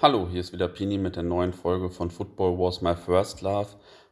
[0.00, 3.70] Hallo, hier ist wieder Pini mit der neuen Folge von Football Was My First Love.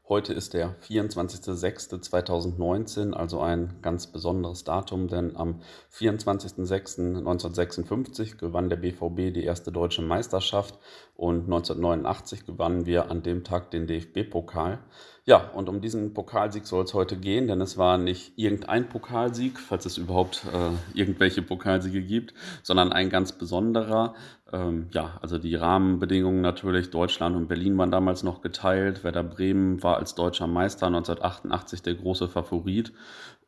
[0.08, 5.60] Heute ist der 24.06.2019, also ein ganz besonderes Datum, denn am
[5.92, 10.76] 24.06.1956 gewann der BVB die erste deutsche Meisterschaft
[11.16, 14.78] und 1989 gewannen wir an dem Tag den DFB-Pokal.
[15.24, 19.58] Ja, und um diesen Pokalsieg soll es heute gehen, denn es war nicht irgendein Pokalsieg,
[19.58, 22.32] falls es überhaupt äh, irgendwelche Pokalsiege gibt,
[22.62, 24.14] sondern ein ganz besonderer.
[24.52, 29.02] Ähm, ja, also die Rahmenbedingungen natürlich, Deutschland und Berlin waren damals noch geteilt.
[29.02, 32.92] Werder Bremen war als deutscher Meister 1988 der große Favorit.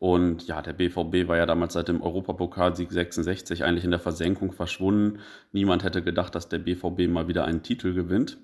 [0.01, 4.53] Und ja, der BVB war ja damals seit dem Europapokalsieg 66 eigentlich in der Versenkung
[4.53, 5.21] verschwunden.
[5.53, 8.39] Niemand hätte gedacht, dass der BVB mal wieder einen Titel gewinnt.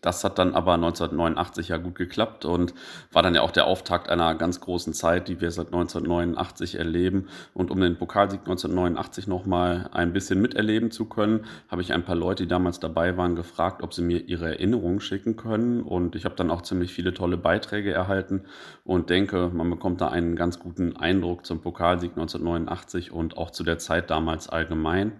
[0.00, 2.74] Das hat dann aber 1989 ja gut geklappt und
[3.12, 7.28] war dann ja auch der Auftakt einer ganz großen Zeit, die wir seit 1989 erleben.
[7.54, 12.16] Und um den Pokalsieg 1989 nochmal ein bisschen miterleben zu können, habe ich ein paar
[12.16, 15.82] Leute, die damals dabei waren, gefragt, ob sie mir ihre Erinnerungen schicken können.
[15.82, 18.42] Und ich habe dann auch ziemlich viele tolle Beiträge erhalten
[18.84, 23.64] und denke, man bekommt da einen ganz guten Eindruck zum Pokalsieg 1989 und auch zu
[23.64, 25.12] der Zeit damals allgemein.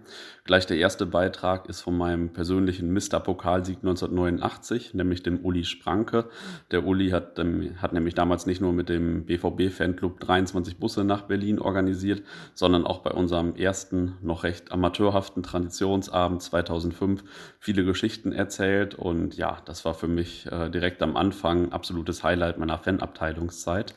[0.47, 3.19] Gleich der erste Beitrag ist von meinem persönlichen Mr.
[3.19, 6.29] Pokalsieg 1989, nämlich dem Uli Spranke.
[6.71, 11.23] Der Uli hat, ähm, hat nämlich damals nicht nur mit dem BVB-Fanclub 23 Busse nach
[11.23, 17.25] Berlin organisiert, sondern auch bei unserem ersten, noch recht amateurhaften Traditionsabend 2005
[17.59, 18.95] viele Geschichten erzählt.
[18.95, 23.95] Und ja, das war für mich äh, direkt am Anfang absolutes Highlight meiner Fanabteilungszeit.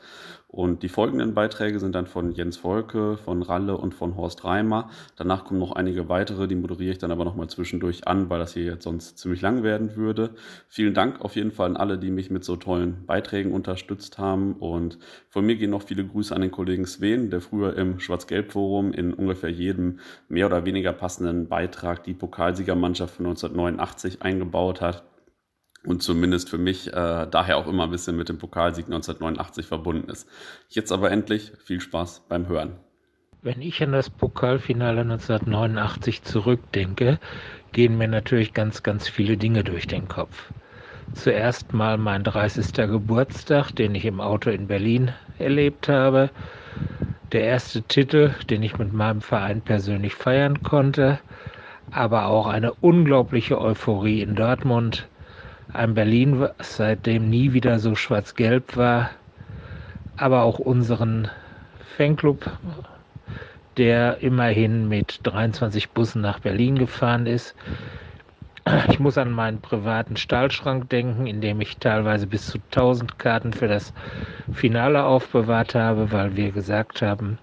[0.52, 4.90] Und die folgenden Beiträge sind dann von Jens Volke, von Ralle und von Horst Reimer.
[5.14, 8.54] Danach kommen noch einige weitere, die moderiere ich dann aber nochmal zwischendurch an, weil das
[8.54, 10.30] hier jetzt sonst ziemlich lang werden würde.
[10.66, 14.54] Vielen Dank auf jeden Fall an alle, die mich mit so tollen Beiträgen unterstützt haben.
[14.54, 18.92] Und von mir gehen noch viele Grüße an den Kollegen Sven, der früher im Schwarz-Gelb-Forum
[18.92, 25.04] in ungefähr jedem mehr oder weniger passenden Beitrag die Pokalsiegermannschaft von 1989 eingebaut hat
[25.84, 30.10] und zumindest für mich äh, daher auch immer ein bisschen mit dem Pokalsieg 1989 verbunden
[30.10, 30.28] ist.
[30.68, 32.76] Jetzt aber endlich viel Spaß beim Hören.
[33.42, 37.18] Wenn ich an das Pokalfinale 1989 zurückdenke,
[37.72, 40.52] gehen mir natürlich ganz, ganz viele Dinge durch den Kopf.
[41.14, 42.72] Zuerst mal mein 30.
[42.74, 46.30] Geburtstag, den ich im Auto in Berlin erlebt habe.
[47.32, 51.18] Der erste Titel, den ich mit meinem Verein persönlich feiern konnte.
[51.90, 55.08] Aber auch eine unglaubliche Euphorie in Dortmund
[55.72, 59.10] ein Berlin, was seitdem nie wieder so schwarz-gelb war,
[60.16, 61.28] aber auch unseren
[61.96, 62.50] Fanclub,
[63.76, 67.54] der immerhin mit 23 Bussen nach Berlin gefahren ist.
[68.88, 73.52] Ich muss an meinen privaten Stahlschrank denken, in dem ich teilweise bis zu 1000 Karten
[73.52, 73.92] für das
[74.52, 77.38] Finale aufbewahrt habe, weil wir gesagt haben,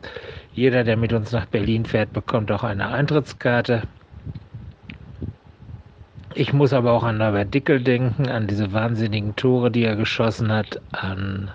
[0.53, 3.83] jeder, der mit uns nach Berlin fährt, bekommt auch eine Eintrittskarte.
[6.39, 10.51] Ich muss aber auch an Norbert Dickel denken, an diese wahnsinnigen Tore, die er geschossen
[10.51, 11.51] hat, an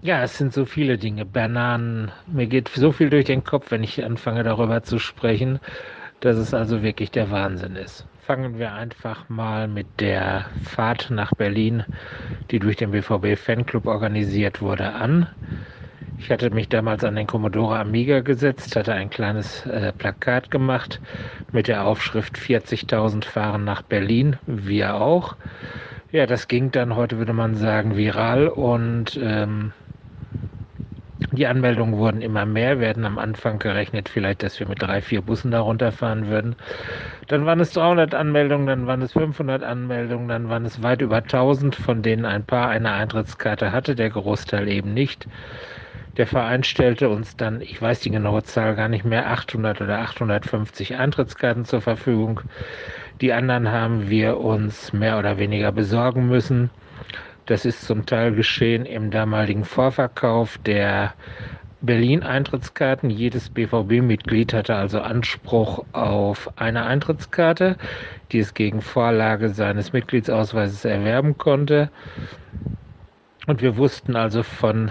[0.00, 1.26] ja, es sind so viele Dinge.
[1.26, 5.58] Bananen, mir geht so viel durch den Kopf, wenn ich anfange darüber zu sprechen,
[6.20, 8.06] dass es also wirklich der Wahnsinn ist.
[8.16, 11.84] Fangen wir einfach mal mit der Fahrt nach Berlin,
[12.50, 15.28] die durch den BVB Fanclub organisiert wurde, an.
[16.18, 21.00] Ich hatte mich damals an den Commodore Amiga gesetzt, hatte ein kleines äh, Plakat gemacht
[21.52, 25.36] mit der Aufschrift 40.000 fahren nach Berlin, wir auch.
[26.10, 29.72] Ja, das ging dann, heute würde man sagen, viral und ähm,
[31.32, 32.78] die Anmeldungen wurden immer mehr.
[32.80, 36.56] Hatten am Anfang gerechnet, vielleicht, dass wir mit drei, vier Bussen da runterfahren würden.
[37.28, 41.22] Dann waren es 300 Anmeldungen, dann waren es 500 Anmeldungen, dann waren es weit über
[41.22, 45.28] 1000, von denen ein paar eine Eintrittskarte hatte, der Großteil eben nicht.
[46.16, 49.98] Der Verein stellte uns dann, ich weiß die genaue Zahl gar nicht mehr, 800 oder
[49.98, 52.40] 850 Eintrittskarten zur Verfügung.
[53.20, 56.70] Die anderen haben wir uns mehr oder weniger besorgen müssen.
[57.44, 61.14] Das ist zum Teil geschehen im damaligen Vorverkauf der
[61.82, 63.10] Berlin-Eintrittskarten.
[63.10, 67.76] Jedes BVB-Mitglied hatte also Anspruch auf eine Eintrittskarte,
[68.32, 71.90] die es gegen Vorlage seines Mitgliedsausweises erwerben konnte.
[73.46, 74.90] Und wir wussten also von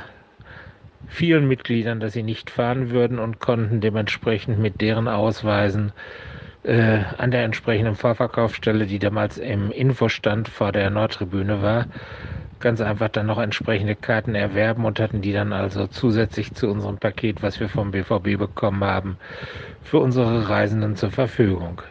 [1.05, 5.93] vielen Mitgliedern, dass sie nicht fahren würden und konnten dementsprechend mit deren Ausweisen
[6.63, 11.87] äh, an der entsprechenden Vorverkaufsstelle, die damals im Infostand vor der Nordtribüne war,
[12.59, 16.97] ganz einfach dann noch entsprechende Karten erwerben und hatten die dann also zusätzlich zu unserem
[16.97, 19.17] Paket, was wir vom BVB bekommen haben,
[19.81, 21.81] für unsere Reisenden zur Verfügung.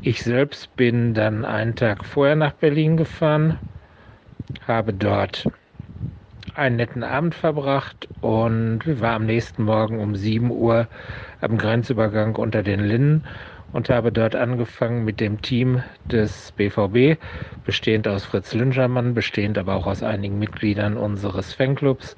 [0.00, 3.58] Ich selbst bin dann einen Tag vorher nach Berlin gefahren,
[4.66, 5.50] habe dort
[6.60, 10.88] einen netten Abend verbracht und war am nächsten Morgen um 7 Uhr
[11.40, 13.24] am Grenzübergang unter den Linden
[13.72, 17.18] und habe dort angefangen mit dem Team des BVB,
[17.64, 22.14] bestehend aus Fritz Lüngermann, bestehend aber auch aus einigen Mitgliedern unseres Fanclubs,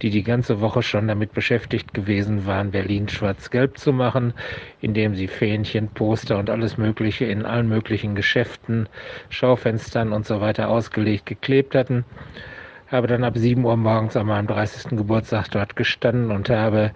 [0.00, 4.32] die die ganze Woche schon damit beschäftigt gewesen waren, Berlin schwarz-gelb zu machen,
[4.80, 8.88] indem sie Fähnchen, Poster und alles Mögliche in allen möglichen Geschäften,
[9.28, 12.06] Schaufenstern und so weiter ausgelegt geklebt hatten
[12.88, 14.96] habe dann ab 7 Uhr morgens an meinem 30.
[14.96, 16.92] Geburtstag dort gestanden und habe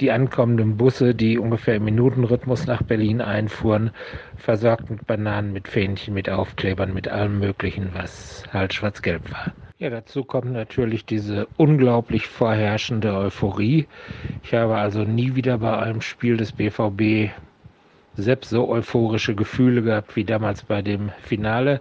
[0.00, 3.90] die ankommenden Busse, die ungefähr im Minutenrhythmus nach Berlin einfuhren,
[4.36, 9.52] versorgt mit Bananen, mit Fähnchen, mit Aufklebern, mit allem Möglichen, was halt schwarz-gelb war.
[9.78, 13.88] Ja, dazu kommt natürlich diese unglaublich vorherrschende Euphorie.
[14.42, 17.32] Ich habe also nie wieder bei einem Spiel des BVB
[18.14, 21.80] selbst so euphorische Gefühle gehabt wie damals bei dem Finale.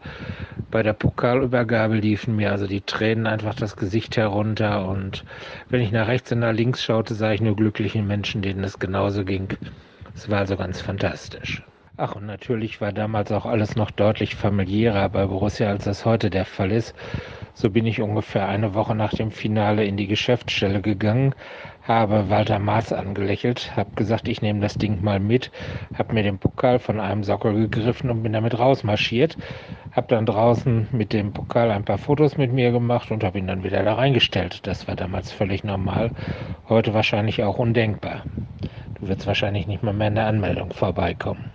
[0.71, 5.25] Bei der Pokalübergabe liefen mir also die Tränen einfach das Gesicht herunter und
[5.69, 8.79] wenn ich nach rechts und nach links schaute, sah ich nur glückliche Menschen, denen es
[8.79, 9.49] genauso ging.
[10.15, 11.61] Es war also ganz fantastisch.
[11.97, 16.29] Ach, und natürlich war damals auch alles noch deutlich familiärer bei Borussia, als das heute
[16.29, 16.95] der Fall ist.
[17.53, 21.35] So bin ich ungefähr eine Woche nach dem Finale in die Geschäftsstelle gegangen,
[21.83, 25.51] habe Walter Maas angelächelt, habe gesagt, ich nehme das Ding mal mit,
[25.97, 29.37] habe mir den Pokal von einem Sockel gegriffen und bin damit rausmarschiert,
[29.91, 33.47] habe dann draußen mit dem Pokal ein paar Fotos mit mir gemacht und habe ihn
[33.47, 34.65] dann wieder da reingestellt.
[34.67, 36.11] Das war damals völlig normal,
[36.69, 38.23] heute wahrscheinlich auch undenkbar.
[38.99, 41.51] Du wirst wahrscheinlich nicht mal mehr in der Anmeldung vorbeikommen.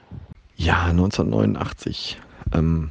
[0.56, 2.20] Ja, 1989.
[2.54, 2.90] Ähm,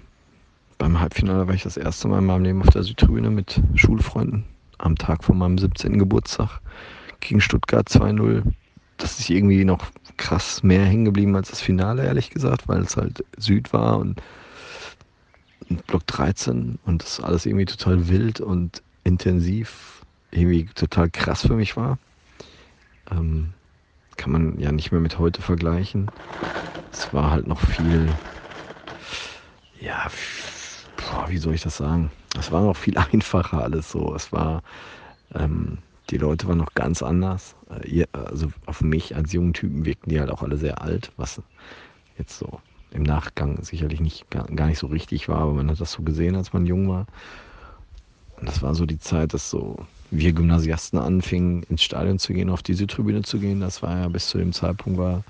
[0.77, 4.45] beim Halbfinale war ich das erste Mal in meinem Leben auf der Südtribüne mit Schulfreunden
[4.77, 5.97] am Tag von meinem 17.
[5.99, 6.59] Geburtstag
[7.27, 8.43] gegen Stuttgart 2-0.
[8.97, 9.85] Das ist irgendwie noch
[10.17, 14.21] krass mehr hängen geblieben als das Finale, ehrlich gesagt, weil es halt Süd war und
[15.87, 21.75] Block 13 und das alles irgendwie total wild und intensiv, irgendwie total krass für mich
[21.75, 21.97] war.
[23.11, 23.53] Ähm,
[24.17, 26.11] kann man ja nicht mehr mit heute vergleichen.
[26.91, 28.07] Es war halt noch viel,
[29.81, 30.07] ja,
[30.95, 32.11] boah, wie soll ich das sagen?
[32.39, 34.13] Es war noch viel einfacher alles so.
[34.15, 34.61] Es war,
[35.33, 35.79] ähm,
[36.09, 37.55] die Leute waren noch ganz anders.
[37.69, 41.41] Äh, also auf mich als jungen Typen wirkten die halt auch alle sehr alt, was
[42.17, 42.59] jetzt so
[42.91, 46.35] im Nachgang sicherlich nicht gar, nicht so richtig war, aber man hat das so gesehen,
[46.35, 47.07] als man jung war.
[48.39, 52.49] Und das war so die Zeit, dass so wir Gymnasiasten anfingen, ins Stadion zu gehen,
[52.49, 53.59] auf diese Tribüne zu gehen.
[53.59, 55.23] Das war ja bis zu dem Zeitpunkt war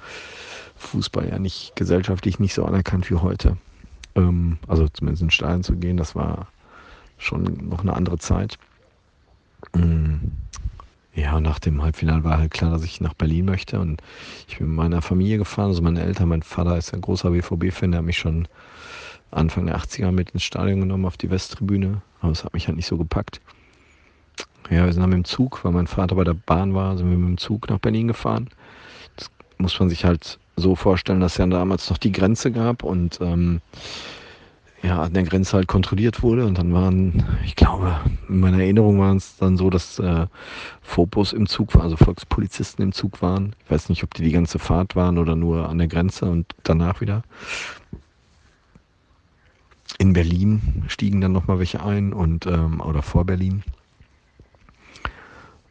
[0.78, 3.58] Fußball ja nicht gesellschaftlich nicht so anerkannt wie heute.
[4.16, 6.48] Ähm, also zumindest ins Stadion zu gehen, das war
[7.18, 8.58] schon noch eine andere Zeit.
[9.74, 10.16] Mm.
[11.16, 13.80] Ja, nach dem Halbfinale war halt klar, dass ich nach Berlin möchte.
[13.80, 14.02] Und
[14.50, 17.92] ich bin mit meiner Familie gefahren, also meine Eltern, mein Vater ist ein großer BVB-Fan,
[17.92, 18.50] der hat mich schon
[19.32, 22.02] Anfang der 80er mit ins Stadion genommen auf die Westtribüne.
[22.20, 23.40] Aber es hat mich halt nicht so gepackt.
[24.70, 27.10] Ja, wir sind dann mit dem Zug, weil mein Vater bei der Bahn war, sind
[27.10, 28.50] wir mit dem Zug nach Berlin gefahren.
[29.16, 32.84] Das muss man sich halt so vorstellen, dass es ja damals noch die Grenze gab
[32.84, 33.62] und ähm,
[34.86, 36.46] ja, an der Grenze halt kontrolliert wurde.
[36.46, 38.00] Und dann waren, ich glaube,
[38.30, 40.28] in meiner Erinnerung waren es dann so, dass äh,
[41.34, 43.56] im Zug waren, also Volkspolizisten im Zug waren.
[43.66, 46.46] Ich weiß nicht, ob die die ganze Fahrt waren oder nur an der Grenze und
[46.64, 47.24] danach wieder.
[49.98, 53.64] In Berlin stiegen dann nochmal welche ein und ähm, oder vor Berlin.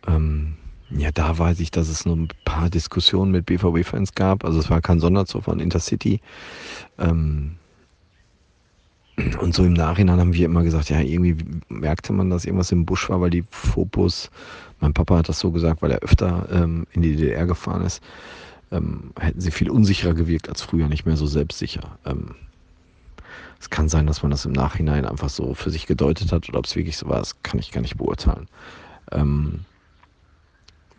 [0.07, 0.55] Ähm,
[0.91, 4.45] ja, da weiß ich, dass es nur ein paar Diskussionen mit BVB-Fans gab.
[4.45, 6.21] Also es war kein Sonderzug von Intercity.
[6.99, 7.57] Ähm,
[9.41, 11.37] und so im Nachhinein haben wir immer gesagt, ja, irgendwie
[11.69, 14.31] merkte man, dass irgendwas im Busch war, weil die Fopus,
[14.81, 18.03] mein Papa hat das so gesagt, weil er öfter ähm, in die DDR gefahren ist,
[18.73, 21.99] ähm, hätten sie viel unsicherer gewirkt als früher, nicht mehr so selbstsicher.
[22.05, 22.35] Ähm,
[23.61, 26.59] es kann sein, dass man das im Nachhinein einfach so für sich gedeutet hat oder
[26.59, 28.49] ob es wirklich so war, das kann ich gar nicht beurteilen.
[29.13, 29.61] Ähm,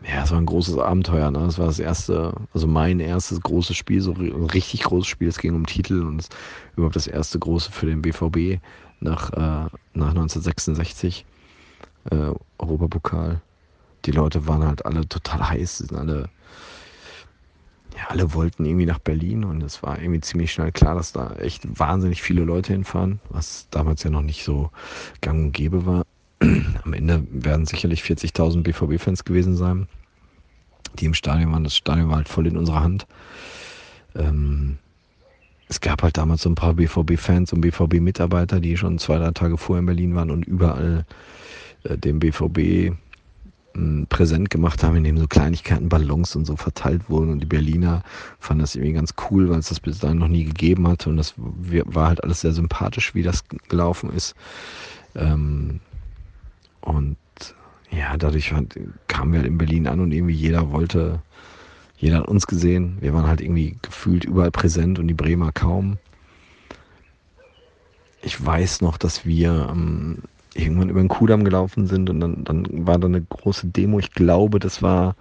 [0.03, 1.31] ja, es war ein großes Abenteuer.
[1.31, 1.39] Ne?
[1.39, 5.27] Das war das erste, also mein erstes großes Spiel, so ein richtig großes Spiel.
[5.27, 6.27] Es ging um Titel und
[6.75, 8.61] überhaupt das erste große für den BVB
[8.99, 11.25] nach, äh, nach 1966.
[12.11, 13.41] Äh, Europapokal.
[14.05, 16.29] Die Leute waren halt alle total heiß, sind alle,
[17.95, 21.33] ja, alle wollten irgendwie nach Berlin und es war irgendwie ziemlich schnell klar, dass da
[21.37, 24.69] echt wahnsinnig viele Leute hinfahren, was damals ja noch nicht so
[25.21, 26.03] gang und gäbe war.
[26.83, 29.87] Am Ende werden sicherlich 40.000 BVB-Fans gewesen sein,
[30.99, 31.63] die im Stadion waren.
[31.63, 33.07] Das Stadion war halt voll in unserer Hand.
[34.15, 34.77] Ähm,
[35.67, 39.57] es gab halt damals so ein paar BVB-Fans und BVB-Mitarbeiter, die schon zwei, drei Tage
[39.57, 41.05] vorher in Berlin waren und überall
[41.83, 47.31] äh, dem BVB äh, präsent gemacht haben, indem so Kleinigkeiten, Ballons und so verteilt wurden.
[47.31, 48.03] Und die Berliner
[48.39, 51.09] fanden das irgendwie ganz cool, weil es das bis dahin noch nie gegeben hatte.
[51.09, 54.35] Und das war halt alles sehr sympathisch, wie das gelaufen ist.
[55.15, 55.79] Ähm,
[56.85, 57.17] und
[57.91, 58.53] ja, dadurch
[59.07, 61.21] kamen wir halt in Berlin an und irgendwie jeder wollte,
[61.97, 62.97] Jeder hat uns gesehen.
[62.99, 65.97] Wir waren halt irgendwie gefühlt überall präsent und die Bremer kaum.
[68.21, 70.19] Ich weiß noch, dass wir ähm,
[70.53, 73.99] irgendwann über den Kudamm gelaufen sind und dann, dann war da eine große Demo.
[73.99, 75.15] Ich glaube, das war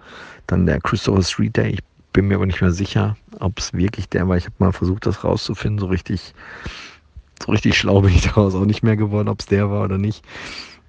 [0.47, 1.69] dann der Christopher Street Day.
[1.71, 1.79] Ich
[2.13, 4.37] bin mir aber nicht mehr sicher, ob es wirklich der war.
[4.37, 5.79] Ich habe mal versucht, das rauszufinden.
[5.79, 6.33] So richtig,
[7.43, 9.97] so richtig schlau bin ich daraus auch nicht mehr geworden, ob es der war oder
[9.97, 10.23] nicht.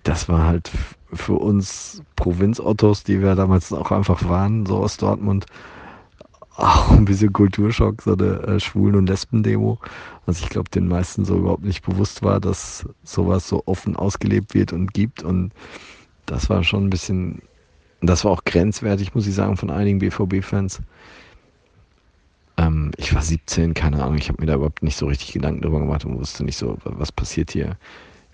[0.06, 0.70] Das war halt
[1.12, 5.46] für uns Provinz-Ottos, die wir damals auch einfach waren, so aus Dortmund,
[6.54, 9.80] auch ein bisschen Kulturschock, so eine äh, Schwulen- und Lesben-Demo.
[10.25, 14.54] Was ich glaube, den meisten so überhaupt nicht bewusst war, dass sowas so offen ausgelebt
[14.54, 15.25] wird und gibt.
[15.25, 15.52] Und
[16.26, 17.42] das war schon ein bisschen,
[18.00, 20.82] das war auch grenzwertig, muss ich sagen, von einigen BVB-Fans.
[22.58, 25.62] Ähm, ich war 17, keine Ahnung, ich habe mir da überhaupt nicht so richtig Gedanken
[25.62, 27.76] darüber gemacht und wusste nicht so, was passiert hier.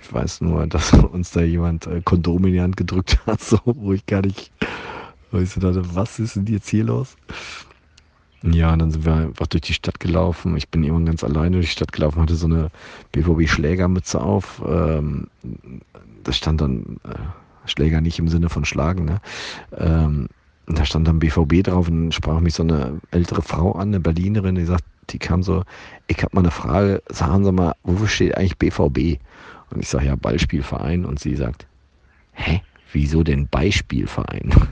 [0.02, 3.58] Ich weiß nur, dass uns da jemand äh, Kondom in die Hand gedrückt hat, so,
[3.64, 4.52] wo ich gar nicht,
[5.30, 7.16] wo ich so dachte, was ist denn jetzt hier los?
[8.42, 10.56] Ja, dann sind wir einfach durch die Stadt gelaufen.
[10.56, 12.70] Ich bin irgendwann ganz alleine durch die Stadt gelaufen, hatte so eine
[13.12, 14.60] BVB-Schlägermütze auf.
[14.66, 15.28] Ähm,
[16.24, 19.20] da stand dann äh, Schläger nicht im Sinne von Schlagen, ne?
[19.76, 20.28] Ähm,
[20.66, 24.54] da stand dann BVB drauf und sprach mich so eine ältere Frau an, eine Berlinerin,
[24.54, 25.64] die sagt, die kam so,
[26.06, 29.20] ich habe mal eine Frage, sagen Sie mal, wofür steht eigentlich BVB?
[29.72, 31.04] Und ich sage, ja, Ballspielverein.
[31.04, 31.66] Und sie sagt,
[32.32, 32.62] hä,
[32.92, 34.52] wieso denn Beispielverein?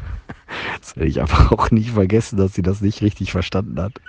[0.81, 4.01] Das werde ich einfach auch nie vergessen, dass sie das nicht richtig verstanden hat.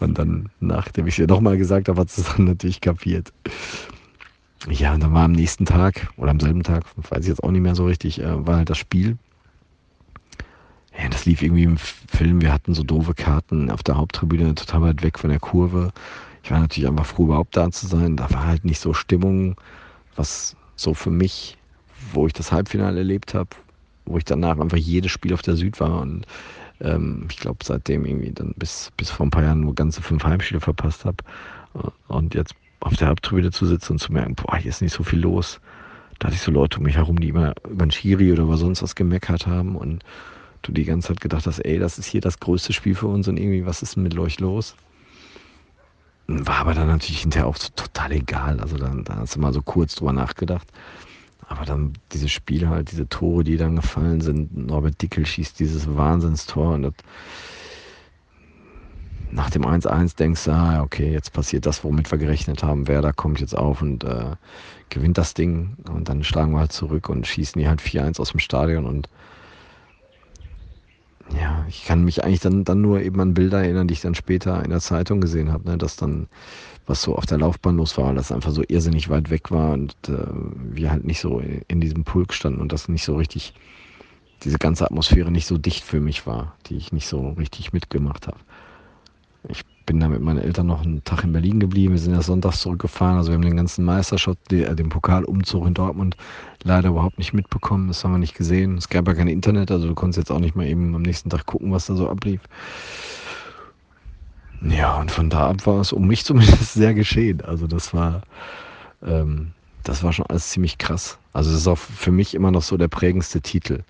[0.00, 3.32] Und dann, nachdem ich es ihr nochmal gesagt habe, hat sie es dann natürlich kapiert.
[4.68, 7.52] Ja, und dann war am nächsten Tag oder am selben Tag, weiß ich jetzt auch
[7.52, 9.18] nicht mehr so richtig, äh, war halt das Spiel.
[11.00, 12.40] Ja, das lief irgendwie im Film.
[12.40, 15.92] Wir hatten so doofe Karten auf der Haupttribüne, total weit weg von der Kurve.
[16.42, 18.16] Ich war natürlich einfach froh, überhaupt da zu sein.
[18.16, 19.54] Da war halt nicht so Stimmung,
[20.18, 21.56] was so für mich,
[22.12, 23.50] wo ich das Halbfinale erlebt habe,
[24.04, 26.26] wo ich danach einfach jedes Spiel auf der Süd war und
[26.80, 30.24] ähm, ich glaube seitdem irgendwie dann bis, bis vor ein paar Jahren nur ganze fünf
[30.24, 31.24] Heimspiele verpasst habe
[32.08, 35.02] und jetzt auf der Haupttribüne zu sitzen und zu merken, boah, hier ist nicht so
[35.02, 35.60] viel los.
[36.18, 38.56] Da hatte ich so Leute um mich herum, die immer über den Schiri oder über
[38.56, 40.04] sonst was gemeckert haben und
[40.62, 43.28] du die ganze Zeit gedacht hast, ey, das ist hier das größte Spiel für uns
[43.28, 44.76] und irgendwie, was ist denn mit euch los?
[46.30, 48.60] War aber dann natürlich hinterher auch so total egal.
[48.60, 50.68] Also dann, dann hast du mal so kurz drüber nachgedacht.
[51.48, 54.54] Aber dann diese Spiele halt, diese Tore, die dann gefallen sind.
[54.54, 56.92] Norbert Dickel schießt dieses Wahnsinnstor und das,
[59.30, 62.88] nach dem 1-1 denkst du, ah, okay, jetzt passiert das, womit wir gerechnet haben.
[62.88, 64.36] Wer da kommt jetzt auf und äh,
[64.90, 65.76] gewinnt das Ding.
[65.90, 69.08] Und dann schlagen wir halt zurück und schießen die halt 4-1 aus dem Stadion und
[71.34, 74.14] ja, ich kann mich eigentlich dann, dann nur eben an Bilder erinnern, die ich dann
[74.14, 76.28] später in der Zeitung gesehen habe, ne, dass dann
[76.86, 79.94] was so auf der Laufbahn los war, dass einfach so irrsinnig weit weg war und
[80.08, 80.26] äh,
[80.72, 83.52] wir halt nicht so in diesem Pulk standen und das nicht so richtig,
[84.42, 88.26] diese ganze Atmosphäre nicht so dicht für mich war, die ich nicht so richtig mitgemacht
[88.26, 88.38] habe.
[89.48, 91.94] Ich bin da mit meinen Eltern noch einen Tag in Berlin geblieben.
[91.94, 93.16] Wir sind ja sonntags zurückgefahren.
[93.16, 96.16] Also wir haben den ganzen Meisterschaft, äh, den Pokalumzug in Dortmund
[96.62, 97.88] leider überhaupt nicht mitbekommen.
[97.88, 98.76] Das haben wir nicht gesehen.
[98.76, 101.30] Es gab ja kein Internet, also du konntest jetzt auch nicht mal eben am nächsten
[101.30, 102.40] Tag gucken, was da so ablief.
[104.60, 107.40] Ja, und von da ab war es um mich zumindest sehr geschehen.
[107.42, 108.22] Also das war,
[109.02, 109.52] ähm,
[109.84, 111.18] das war schon alles ziemlich krass.
[111.32, 113.84] Also das ist auch für mich immer noch so der prägendste Titel,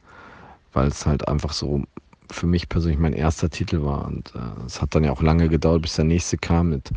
[0.73, 1.83] weil es halt einfach so
[2.31, 4.07] für mich persönlich mein erster Titel war.
[4.07, 6.71] Und äh, es hat dann ja auch lange gedauert, bis der nächste kam.
[6.71, 6.91] Mit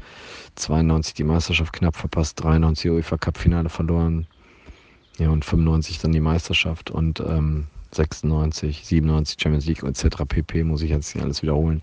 [0.56, 4.28] 92 die Meisterschaft knapp verpasst, 93 UEFA Cup Finale verloren.
[5.18, 10.24] Ja, und 95 dann die Meisterschaft und ähm, 96, 97 Champions League etc.
[10.28, 10.64] pp.
[10.64, 11.82] muss ich jetzt nicht alles wiederholen.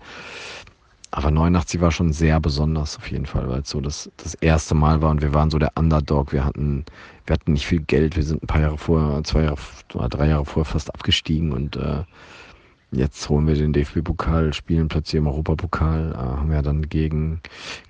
[1.11, 4.75] Aber 89 war schon sehr besonders auf jeden Fall, weil es so das, das erste
[4.75, 6.33] Mal war und wir waren so der Underdog.
[6.33, 6.85] Wir hatten,
[7.25, 8.15] wir hatten nicht viel Geld.
[8.15, 12.03] Wir sind ein paar Jahre vorher, zwei Jahre, drei Jahre vorher fast abgestiegen und äh,
[12.91, 17.39] Jetzt holen wir den DFB-Pokal, spielen plötzlich im Europapokal, äh, haben ja dann gegen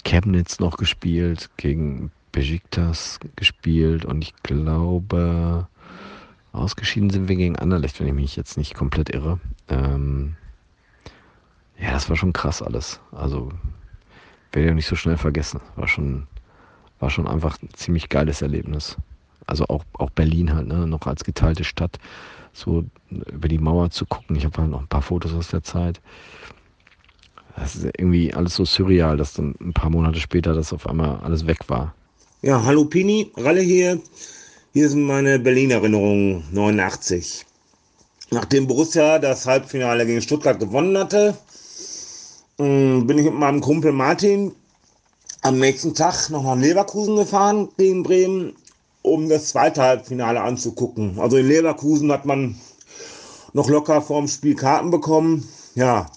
[0.04, 5.68] Chemnitz noch gespielt, gegen Besiktas gespielt und ich glaube,
[6.52, 9.40] ausgeschieden sind wir gegen Anderlecht, wenn ich mich jetzt nicht komplett irre.
[9.70, 10.36] Ähm,
[11.80, 13.00] ja, das war schon krass alles.
[13.12, 13.52] Also
[14.52, 15.62] werde ich auch nicht so schnell vergessen.
[15.78, 16.28] War schon,
[17.00, 18.98] war schon einfach ein ziemlich geiles Erlebnis.
[19.48, 20.86] Also auch, auch Berlin halt, ne?
[20.86, 22.00] noch als geteilte Stadt
[22.60, 24.36] so über die Mauer zu gucken.
[24.36, 26.02] Ich habe halt noch ein paar Fotos aus der Zeit.
[27.56, 31.18] Das ist irgendwie alles so surreal, dass dann ein paar Monate später das auf einmal
[31.22, 31.94] alles weg war.
[32.42, 34.00] Ja, hallo Pini, Ralle hier.
[34.74, 37.46] Hier sind meine Berlin-Erinnerungen 89.
[38.32, 41.36] Nachdem Borussia das Halbfinale gegen Stuttgart gewonnen hatte,
[42.60, 44.54] mm, bin ich mit meinem Kumpel Martin
[45.42, 48.54] am nächsten Tag noch nach Leverkusen gefahren gegen Bremen
[49.02, 51.20] um das zweite Halbfinale anzugucken.
[51.20, 52.56] Also in Leverkusen hat man
[53.54, 55.48] noch locker vorm Spiel Karten bekommen.
[55.76, 56.08] Ja,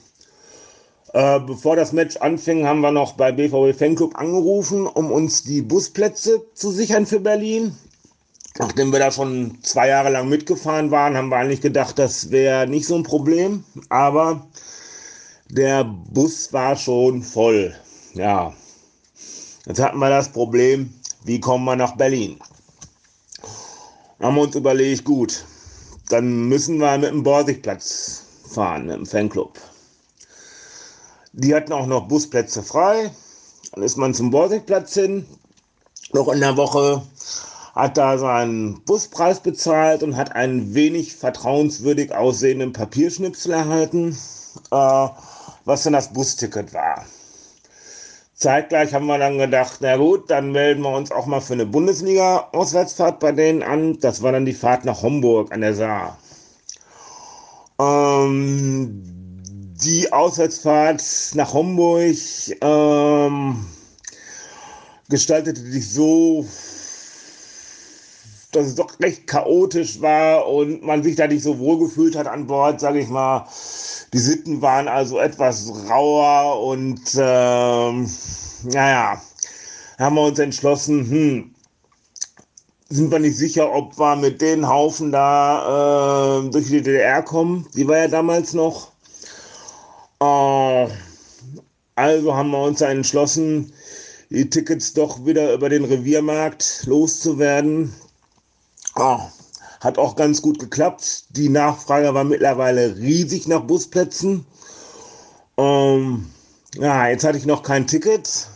[1.15, 5.61] Äh, bevor das Match anfing, haben wir noch bei BVB Fanclub angerufen, um uns die
[5.63, 7.77] Busplätze zu sichern für Berlin.
[8.59, 12.67] Nachdem wir da schon zwei Jahre lang mitgefahren waren, haben wir eigentlich gedacht, das wäre
[12.67, 13.65] nicht so ein Problem.
[13.91, 14.47] Aber
[15.51, 17.75] der Bus war schon voll.
[18.15, 18.53] Ja.
[19.67, 20.93] Jetzt hatten wir das Problem,
[21.25, 22.39] wie kommen wir nach Berlin?
[24.23, 25.45] Haben wir uns überlegt, gut,
[26.09, 29.59] dann müssen wir mit dem Borsigplatz fahren, mit dem Fanclub.
[31.33, 33.11] Die hatten auch noch Busplätze frei.
[33.73, 35.27] Dann ist man zum Borsigplatz hin.
[36.13, 37.03] Noch in der Woche
[37.75, 44.17] hat da seinen Buspreis bezahlt und hat einen wenig vertrauenswürdig aussehenden Papierschnipsel erhalten,
[44.71, 45.09] äh,
[45.65, 47.07] was dann das Busticket war.
[48.43, 51.65] Zeitgleich haben wir dann gedacht, na gut, dann melden wir uns auch mal für eine
[51.65, 54.01] Bundesliga-Auswärtsfahrt bei denen an.
[54.01, 56.19] Das war dann die Fahrt nach Homburg an der Saar.
[57.81, 59.01] Ähm,
[59.81, 62.17] die Auswärtsfahrt nach Homburg
[62.61, 63.65] ähm,
[65.09, 66.45] gestaltete sich so,
[68.53, 72.27] dass es doch recht chaotisch war und man sich da nicht so wohl gefühlt hat
[72.27, 73.47] an Bord, sage ich mal.
[74.13, 78.09] Die Sitten waren also etwas rauer und ähm,
[78.65, 79.21] naja,
[79.99, 81.55] haben wir uns entschlossen, hm,
[82.91, 87.67] sind wir nicht sicher, ob wir mit den Haufen da äh, durch die DDR kommen.
[87.75, 88.93] Die war ja damals noch.
[90.21, 90.89] Äh,
[91.95, 93.73] also haben wir uns entschlossen,
[94.29, 97.95] die Tickets doch wieder über den Reviermarkt loszuwerden.
[98.95, 99.21] Oh,
[99.81, 101.25] hat auch ganz gut geklappt.
[101.31, 104.45] Die Nachfrage war mittlerweile riesig nach Busplätzen.
[105.57, 106.27] Ähm,
[106.75, 108.49] ja, jetzt hatte ich noch kein Ticket.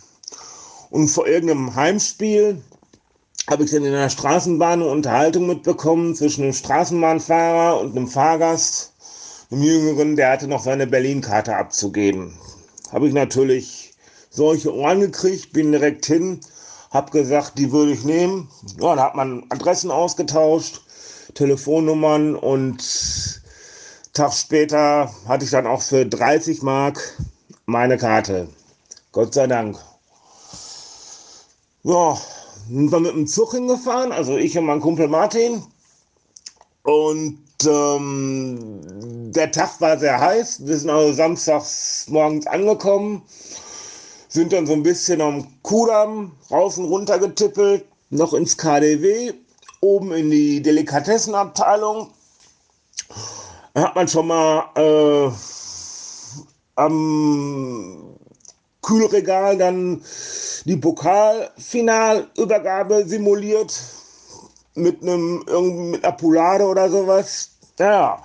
[0.89, 2.61] Und vor irgendeinem Heimspiel
[3.49, 8.93] habe ich dann in der Straßenbahn eine Unterhaltung mitbekommen zwischen einem Straßenbahnfahrer und einem Fahrgast,
[9.49, 12.37] einem Jüngeren, der hatte noch seine Berlin-Karte abzugeben.
[12.91, 13.93] Habe ich natürlich
[14.29, 16.41] solche Ohren gekriegt, bin direkt hin,
[16.97, 18.49] habe gesagt, die würde ich nehmen.
[18.81, 20.81] Ja, da hat man Adressen ausgetauscht,
[21.35, 23.41] Telefonnummern und
[24.13, 27.13] Tag später hatte ich dann auch für 30 Mark
[27.67, 28.49] meine Karte.
[29.11, 29.77] Gott sei Dank.
[31.83, 32.17] Ja,
[32.67, 35.61] sind wir mit dem Zug hingefahren, also ich und mein Kumpel Martin.
[36.83, 38.81] Und ähm,
[39.31, 40.65] der Tag war sehr heiß.
[40.65, 43.21] Wir sind also samstags morgens angekommen,
[44.37, 49.33] sind dann so ein bisschen am Kudamm rauf und runter getippelt, noch ins KDW,
[49.81, 52.11] oben in die Delikatessenabteilung.
[53.73, 55.31] Da hat man schon mal äh,
[56.75, 58.15] am
[58.83, 60.03] Kühlregal dann
[60.65, 63.73] die Pokalfinalübergabe simuliert
[64.75, 65.39] mit einem
[65.89, 67.49] mit einer Poulade oder sowas.
[67.79, 68.21] Ja,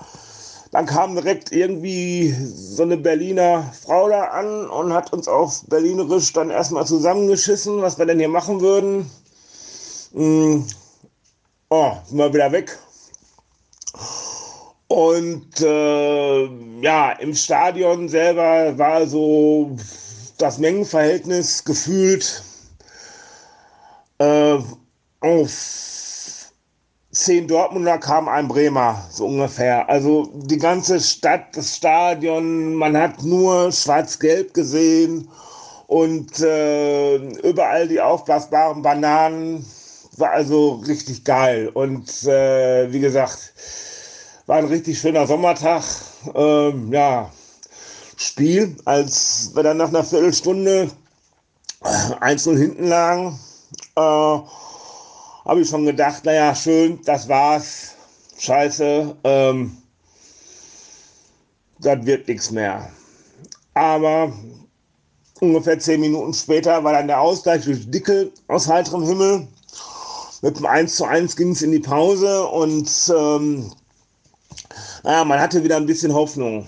[0.72, 6.32] dann kam direkt irgendwie so eine Berliner Frau da an und hat uns auf Berlinerisch
[6.32, 9.10] dann erstmal zusammengeschissen, was wir denn hier machen würden.
[10.14, 10.66] Hm.
[11.68, 12.78] Oh, sind wir wieder weg.
[14.88, 16.44] Und äh,
[16.80, 19.76] ja, im Stadion selber war so
[20.38, 22.42] das Mengenverhältnis gefühlt
[24.18, 24.58] äh,
[25.20, 25.91] auf
[27.22, 29.88] zehn Dortmunder kam ein Bremer, so ungefähr.
[29.88, 35.28] Also die ganze Stadt, das Stadion, man hat nur schwarz-gelb gesehen
[35.86, 39.64] und äh, überall die aufblasbaren Bananen.
[40.16, 41.70] War also richtig geil.
[41.72, 43.52] Und äh, wie gesagt,
[44.46, 45.82] war ein richtig schöner Sommertag.
[46.34, 47.30] Ähm, ja,
[48.16, 50.90] Spiel, als wir dann nach einer Viertelstunde
[52.20, 53.38] einzeln hinten lagen,
[53.96, 54.38] äh,
[55.44, 57.94] habe ich schon gedacht, naja, schön, das war's.
[58.38, 59.76] Scheiße, ähm,
[61.78, 62.90] das wird nichts mehr.
[63.74, 64.32] Aber
[65.40, 69.48] ungefähr zehn Minuten später war dann der Ausgleich durch Dickel aus heiterem Himmel.
[70.42, 73.70] Mit dem 1 zu 1 ging es in die Pause und ähm,
[75.04, 76.66] naja, man hatte wieder ein bisschen Hoffnung.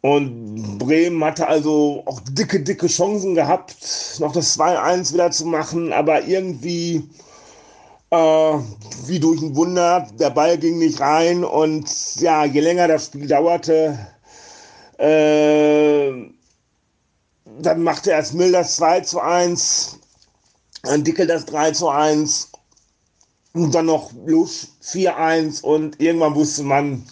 [0.00, 3.76] Und Bremen hatte also auch dicke, dicke Chancen gehabt,
[4.18, 7.08] noch das 2-1 wieder zu machen, aber irgendwie
[8.14, 8.58] äh,
[9.06, 13.26] wie durch ein Wunder, der Ball ging nicht rein und ja, je länger das Spiel
[13.26, 13.98] dauerte,
[14.98, 16.12] äh,
[17.60, 19.98] dann machte erst Mill das 2 zu 1,
[20.82, 22.50] dann Dickel das 3 zu 1
[23.52, 27.04] und dann noch Lusch 4-1 und irgendwann wusste man,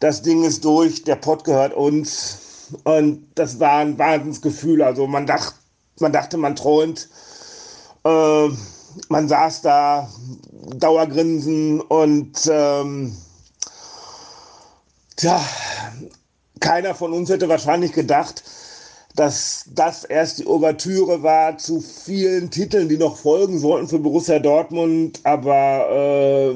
[0.00, 2.38] das Ding ist durch, der Pott gehört uns.
[2.84, 4.82] Und das war ein Wahnsinnsgefühl.
[4.82, 5.54] Also man, dacht,
[5.98, 7.08] man dachte, man träumt.
[8.04, 8.48] Äh,
[9.08, 10.08] man saß da,
[10.76, 13.16] Dauergrinsen und ähm,
[15.16, 15.40] tja,
[16.60, 18.42] keiner von uns hätte wahrscheinlich gedacht,
[19.18, 24.38] dass das erst die Ouvertüre war zu vielen Titeln, die noch folgen sollten für Borussia
[24.38, 26.54] Dortmund, aber äh,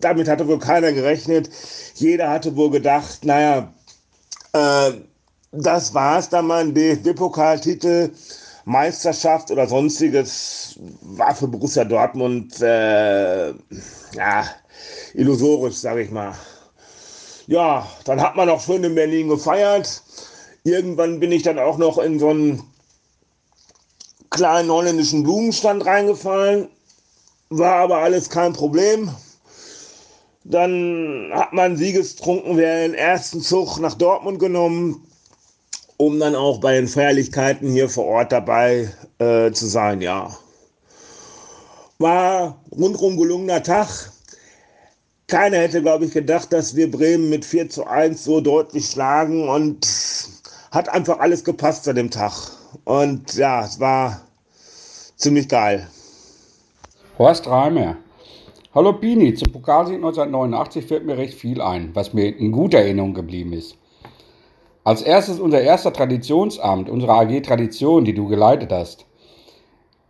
[0.00, 1.48] damit hatte wohl keiner gerechnet.
[1.94, 3.72] Jeder hatte wohl gedacht, naja,
[4.52, 4.92] äh,
[5.52, 8.10] das war es dann mal, ein DFB-Pokaltitel,
[8.68, 14.44] Meisterschaft oder sonstiges war für Borussia Dortmund äh, ja,
[15.14, 16.34] illusorisch, sage ich mal.
[17.46, 20.02] Ja, dann hat man auch schön in Berlin gefeiert
[20.64, 22.62] Irgendwann bin ich dann auch noch in so einen
[24.28, 26.68] kleinen holländischen Blumenstand reingefallen.
[27.48, 29.10] War aber alles kein Problem.
[30.44, 35.07] Dann hat man Siegestrunken den ersten Zug nach Dortmund genommen,
[35.98, 40.34] um dann auch bei den Feierlichkeiten hier vor Ort dabei äh, zu sein, ja.
[41.98, 43.88] War rundrum gelungener Tag.
[45.26, 49.48] Keiner hätte, glaube ich, gedacht, dass wir Bremen mit 4 zu 1 so deutlich schlagen
[49.48, 49.86] und
[50.70, 52.32] hat einfach alles gepasst an dem Tag.
[52.84, 54.22] Und ja, es war
[55.16, 55.88] ziemlich geil.
[57.18, 57.96] Horst Reimer.
[58.72, 63.14] Hallo Pini, zum Pokalsieg 1989 fällt mir recht viel ein, was mir in guter Erinnerung
[63.14, 63.76] geblieben ist.
[64.88, 69.04] Als erstes unser erster Traditionsamt, unsere AG Tradition, die du geleitet hast.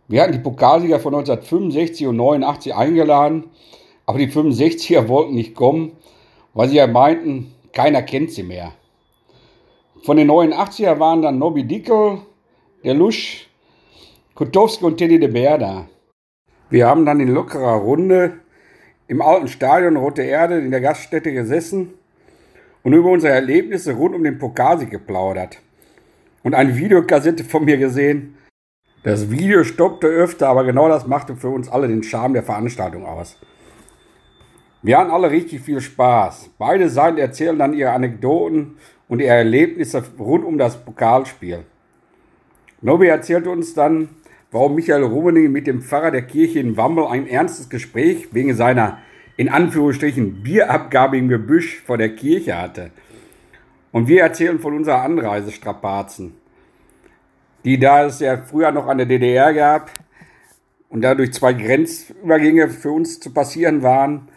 [0.07, 3.49] Wir hatten die Pokalsieger von 1965 und 89 eingeladen,
[4.05, 5.97] aber die 65er wollten nicht kommen,
[6.53, 8.71] weil sie ja meinten, keiner kennt sie mehr.
[10.03, 12.19] Von den 89er waren dann Nobby Dickel,
[12.85, 13.49] der Lusch,
[14.33, 15.89] Kutowski und Teddy de Bär da.
[16.69, 18.39] Wir haben dann in lockerer Runde
[19.09, 21.98] im alten Stadion Rote Erde in der Gaststätte gesessen
[22.83, 25.59] und über unsere Erlebnisse rund um den Pokalsieg geplaudert.
[26.43, 28.35] Und eine Videokassette von mir gesehen.
[29.03, 33.05] Das Video stoppte öfter, aber genau das machte für uns alle den Charme der Veranstaltung
[33.05, 33.37] aus.
[34.81, 36.51] Wir hatten alle richtig viel Spaß.
[36.57, 38.77] Beide Seiten erzählen dann ihre Anekdoten
[39.09, 41.65] und ihre Erlebnisse rund um das Pokalspiel.
[42.81, 44.09] Nobi erzählte uns dann,
[44.51, 48.99] warum Michael Rummenigge mit dem Pfarrer der Kirche in Wammel ein ernstes Gespräch wegen seiner
[49.39, 52.91] in Anführungsstrichen Bierabgabe im Gebüsch vor der Kirche hatte.
[53.93, 56.33] Und wir erzählen von unserer Anreisestrapazen,
[57.63, 59.91] die da es ja früher noch eine DDR gab
[60.89, 64.27] und dadurch zwei Grenzübergänge für uns zu passieren waren,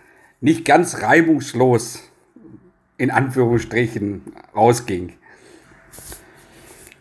[0.40, 2.08] nicht ganz reibungslos
[2.96, 4.22] in Anführungsstrichen
[4.54, 5.14] rausging.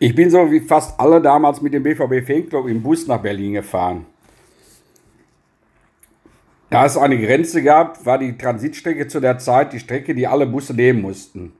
[0.00, 3.52] Ich bin so wie fast alle damals mit dem BVB Fanclub im Bus nach Berlin
[3.52, 4.06] gefahren.
[6.72, 10.46] Da es eine Grenze gab, war die Transitstrecke zu der Zeit die Strecke, die alle
[10.46, 11.52] Busse nehmen mussten.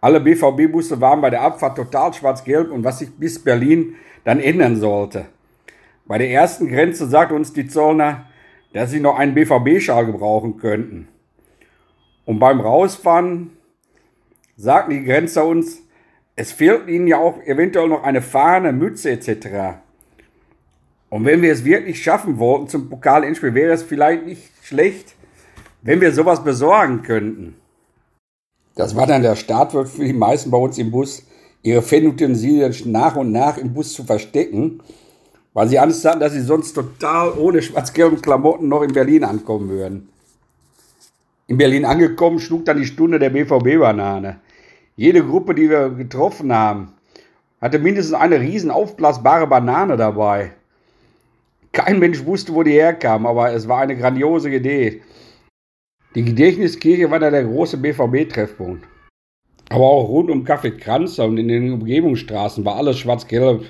[0.00, 4.76] Alle BVB-Busse waren bei der Abfahrt total schwarz-gelb und was sich bis Berlin dann ändern
[4.76, 5.26] sollte.
[6.06, 8.30] Bei der ersten Grenze sagte uns die Zollner,
[8.72, 11.08] dass sie noch einen BVB-Schal gebrauchen könnten.
[12.24, 13.50] Und beim Rausfahren
[14.56, 15.82] sagten die Grenzer uns,
[16.34, 19.80] es fehlt ihnen ja auch eventuell noch eine Fahne, Mütze etc.
[21.16, 25.14] Und wenn wir es wirklich schaffen wollten zum Pokalendspiel, wäre es vielleicht nicht schlecht,
[25.80, 27.56] wenn wir sowas besorgen könnten.
[28.74, 31.22] Das war dann der Startwort für die meisten bei uns im Bus,
[31.62, 34.82] ihre Fanutensilien nach und nach im Bus zu verstecken,
[35.54, 39.70] weil sie Angst hatten, dass sie sonst total ohne schwarz-gelben Klamotten noch in Berlin ankommen
[39.70, 40.10] würden.
[41.46, 44.40] In Berlin angekommen, schlug dann die Stunde der BVB-Banane.
[44.96, 46.92] Jede Gruppe, die wir getroffen haben,
[47.58, 50.52] hatte mindestens eine riesen aufblasbare Banane dabei.
[51.76, 55.02] Kein Mensch wusste, wo die herkam, aber es war eine grandiose Idee.
[56.14, 58.88] Die Gedächtniskirche war da der große BVB-Treffpunkt.
[59.68, 63.66] Aber auch rund um Café Kranzer und in den Umgebungsstraßen war alles schwarz-gelb.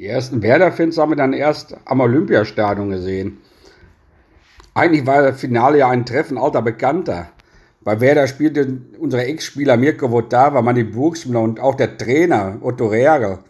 [0.00, 3.42] Die ersten Werder-Fans haben wir dann erst am Olympiastadion gesehen.
[4.72, 7.28] Eigentlich war das Finale ja ein Treffen alter Bekannter.
[7.84, 13.40] Bei Werder spielte unser Ex-Spieler Mirko Votava, Manni Burgsmüller und auch der Trainer Otto Reagel.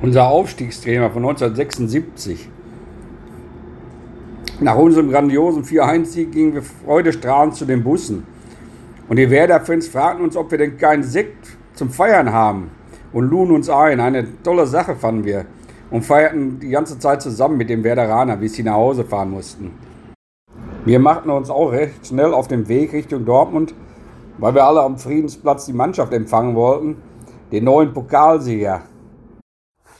[0.00, 2.48] Unser Aufstiegstrainer von 1976.
[4.60, 8.24] Nach unserem grandiosen 4-1-Sieg gingen wir freudestrahlend zu den Bussen.
[9.08, 12.70] Und die Werder-Fans fragten uns, ob wir denn keinen Sekt zum Feiern haben.
[13.12, 13.98] Und luden uns ein.
[13.98, 15.46] Eine tolle Sache fanden wir.
[15.90, 19.72] Und feierten die ganze Zeit zusammen mit dem Werderaner, bis sie nach Hause fahren mussten.
[20.84, 23.74] Wir machten uns auch recht schnell auf den Weg Richtung Dortmund,
[24.38, 26.98] weil wir alle am Friedensplatz die Mannschaft empfangen wollten,
[27.50, 28.82] den neuen Pokalsieger.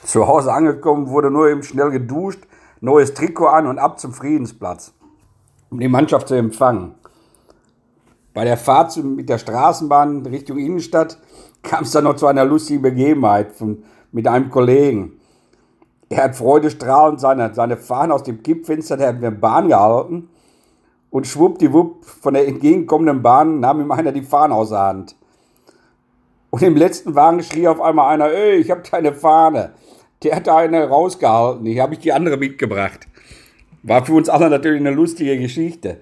[0.05, 2.47] Zu Hause angekommen wurde nur eben schnell geduscht,
[2.81, 4.93] neues Trikot an und ab zum Friedensplatz,
[5.71, 6.95] um die Mannschaft zu empfangen.
[8.33, 11.19] Bei der Fahrt mit der Straßenbahn Richtung Innenstadt
[11.63, 13.83] kam es dann noch zu einer lustigen Begebenheit von,
[14.13, 15.19] mit einem Kollegen.
[16.09, 20.31] Er hat freudestrahlend seine, seine Fahne aus dem Kippfenster der Bahn gehalten
[21.11, 25.17] und schwuppdiwupp von der entgegenkommenden Bahn nahm ihm einer die Fahne aus der Hand.
[26.51, 29.73] Und im letzten Wagen schrie auf einmal einer, ey, ich habe keine Fahne.
[30.23, 31.67] Der hat da eine rausgehalten.
[31.67, 33.07] Ich habe ich die andere mitgebracht.
[33.83, 35.99] War für uns alle natürlich eine lustige Geschichte.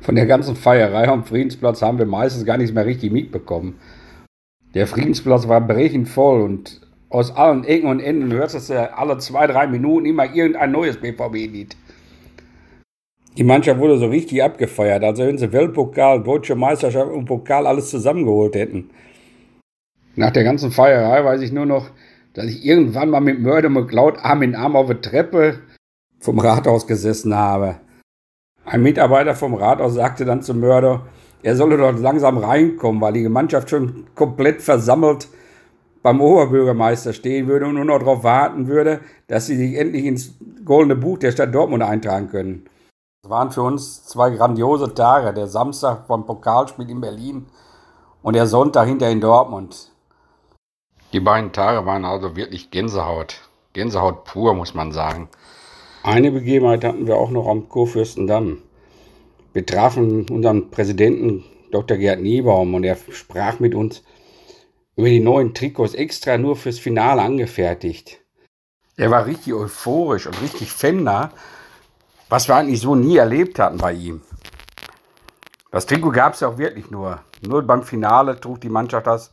[0.00, 3.78] Von der ganzen Feierei am Friedensplatz haben wir meistens gar nichts mehr richtig mitbekommen.
[4.74, 9.46] Der Friedensplatz war brechend voll und aus allen Ecken und Enden hörst du alle zwei,
[9.46, 11.76] drei Minuten immer irgendein neues BVB-Lied.
[13.36, 17.90] Die Mannschaft wurde so richtig abgefeiert, als wenn sie Weltpokal, Deutsche Meisterschaft und Pokal alles
[17.90, 18.90] zusammengeholt hätten.
[20.16, 21.90] Nach der ganzen Feierei weiß ich nur noch,
[22.34, 25.60] dass ich irgendwann mal mit Mörder McLeod Arm in Arm auf der Treppe
[26.20, 27.76] vom Rathaus gesessen habe.
[28.64, 31.06] Ein Mitarbeiter vom Rathaus sagte dann zum Mörder,
[31.42, 35.28] er solle dort langsam reinkommen, weil die Mannschaft schon komplett versammelt
[36.02, 40.34] beim Oberbürgermeister stehen würde und nur noch darauf warten würde, dass sie sich endlich ins
[40.64, 42.64] goldene Buch der Stadt Dortmund eintragen können.
[43.24, 47.46] Es waren für uns zwei grandiose Tage, der Samstag vom Pokalspiel in Berlin
[48.22, 49.91] und der Sonntag hinter in Dortmund.
[51.12, 53.40] Die beiden Tage waren also wirklich Gänsehaut.
[53.74, 55.28] Gänsehaut pur, muss man sagen.
[56.02, 58.62] Eine Begebenheit hatten wir auch noch am Kurfürstendamm.
[59.52, 61.98] Wir trafen unseren Präsidenten Dr.
[61.98, 64.02] Gerd Niebaum und er sprach mit uns
[64.96, 68.20] über die neuen Trikots extra nur fürs Finale angefertigt.
[68.96, 71.30] Er war richtig euphorisch und richtig fennah,
[72.28, 74.22] was wir eigentlich so nie erlebt hatten bei ihm.
[75.70, 77.20] Das Trikot gab es ja auch wirklich nur.
[77.42, 79.32] Nur beim Finale trug die Mannschaft das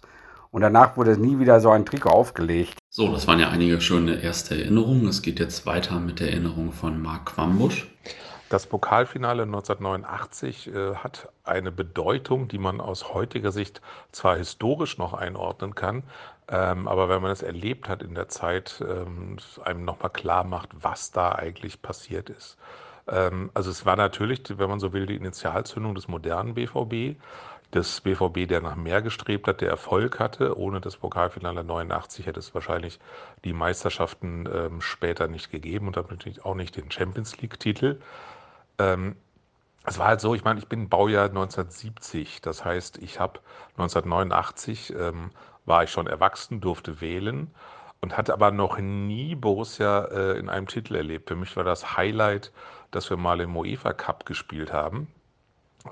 [0.51, 2.77] und danach wurde nie wieder so ein Trikot aufgelegt.
[2.89, 5.07] So, das waren ja einige schöne erste Erinnerungen.
[5.07, 7.88] Es geht jetzt weiter mit der Erinnerung von Marc Quambusch.
[8.49, 13.79] Das Pokalfinale 1989 äh, hat eine Bedeutung, die man aus heutiger Sicht
[14.12, 16.01] zwar historisch noch einordnen kann,
[16.47, 20.69] ähm, aber wenn man es erlebt hat in der Zeit, ähm, einem nochmal klar macht,
[20.81, 22.57] was da eigentlich passiert ist.
[23.07, 27.21] Ähm, also es war natürlich, wenn man so will, die Initialzündung des modernen BVB
[27.73, 30.58] des BVB, der nach mehr gestrebt hat, der Erfolg hatte.
[30.58, 32.99] Ohne das Pokalfinale 89 hätte es wahrscheinlich
[33.43, 37.99] die Meisterschaften ähm, später nicht gegeben und damit auch nicht den Champions League-Titel.
[38.79, 39.15] Ähm,
[39.86, 43.39] es war halt so, ich meine, ich bin Baujahr 1970, das heißt, ich habe
[43.77, 45.32] 1989 ähm,
[45.65, 47.51] war ich schon erwachsen, durfte wählen
[48.01, 51.29] und hatte aber noch nie Borussia äh, in einem Titel erlebt.
[51.29, 52.51] Für mich war das Highlight,
[52.91, 55.08] dass wir mal im UEFA Cup gespielt haben.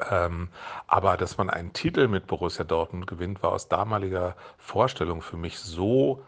[0.10, 0.50] Ähm,
[0.88, 5.60] aber dass man einen Titel mit Borussia Dortmund gewinnt, war aus damaliger Vorstellung für mich
[5.60, 6.24] so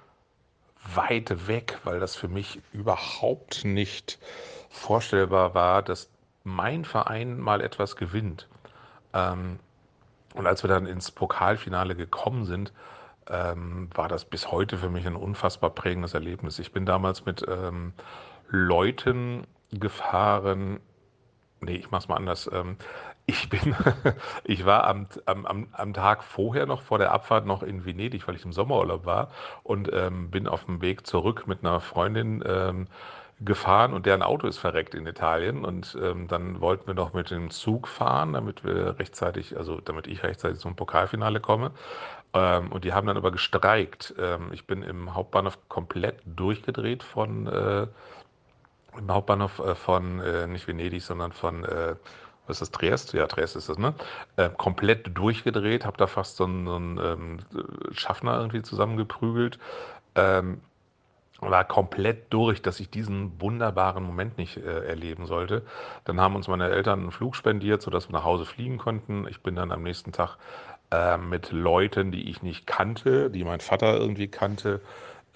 [0.96, 4.20] weit weg, weil das für mich überhaupt nicht
[4.70, 6.10] vorstellbar war, dass
[6.44, 8.48] mein Verein mal etwas gewinnt.
[9.14, 9.60] Ähm,
[10.36, 12.72] und als wir dann ins Pokalfinale gekommen sind,
[13.28, 16.60] ähm, war das bis heute für mich ein unfassbar prägendes Erlebnis.
[16.60, 17.94] Ich bin damals mit ähm,
[18.50, 20.80] Leuten gefahren,
[21.62, 22.50] nee, ich mach's mal anders.
[22.52, 22.78] Ähm,
[23.26, 23.76] ich bin,
[24.44, 28.36] ich war am, am, am Tag vorher noch vor der Abfahrt noch in Venedig, weil
[28.36, 29.30] ich im Sommerurlaub war
[29.64, 32.88] und ähm, bin auf dem Weg zurück mit einer Freundin ähm,
[33.42, 37.32] gefahren und deren Auto ist verreckt in Italien und ähm, dann wollten wir noch mit
[37.32, 41.72] dem Zug fahren, damit wir rechtzeitig, also damit ich rechtzeitig zum Pokalfinale komme.
[42.34, 44.14] Ähm, und die haben dann aber gestreikt.
[44.20, 47.88] Ähm, ich bin im Hauptbahnhof komplett durchgedreht von äh,
[48.98, 51.96] im Hauptbahnhof äh, von äh, nicht Venedig, sondern von äh,
[52.48, 53.14] was ist das, Triest?
[53.14, 53.94] Ja, Triest ist das, ne?
[54.36, 57.40] Äh, komplett durchgedreht, habe da fast so einen, so einen ähm,
[57.92, 59.60] Schaffner irgendwie zusammengeprügelt.
[60.16, 60.62] Ähm,
[61.42, 65.64] war komplett durch, dass ich diesen wunderbaren Moment nicht äh, erleben sollte.
[66.04, 69.26] Dann haben uns meine Eltern einen Flug spendiert, sodass wir nach Hause fliegen konnten.
[69.30, 70.38] Ich bin dann am nächsten Tag
[70.92, 74.82] äh, mit Leuten, die ich nicht kannte, die mein Vater irgendwie kannte,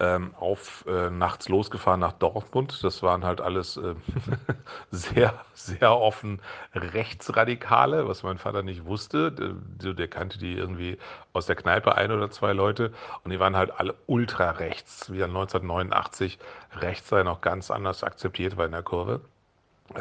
[0.00, 2.82] ähm, auf äh, nachts losgefahren nach Dortmund.
[2.82, 3.94] Das waren halt alles äh,
[4.90, 6.40] sehr, sehr offen
[6.74, 9.32] Rechtsradikale, was mein Vater nicht wusste.
[9.32, 10.98] Der, der, kannte die irgendwie
[11.32, 15.22] aus der Kneipe ein oder zwei Leute und die waren halt alle ultra rechts, wie
[15.22, 16.38] 1989
[16.76, 19.20] rechts sei noch ganz anders akzeptiert war in der Kurve.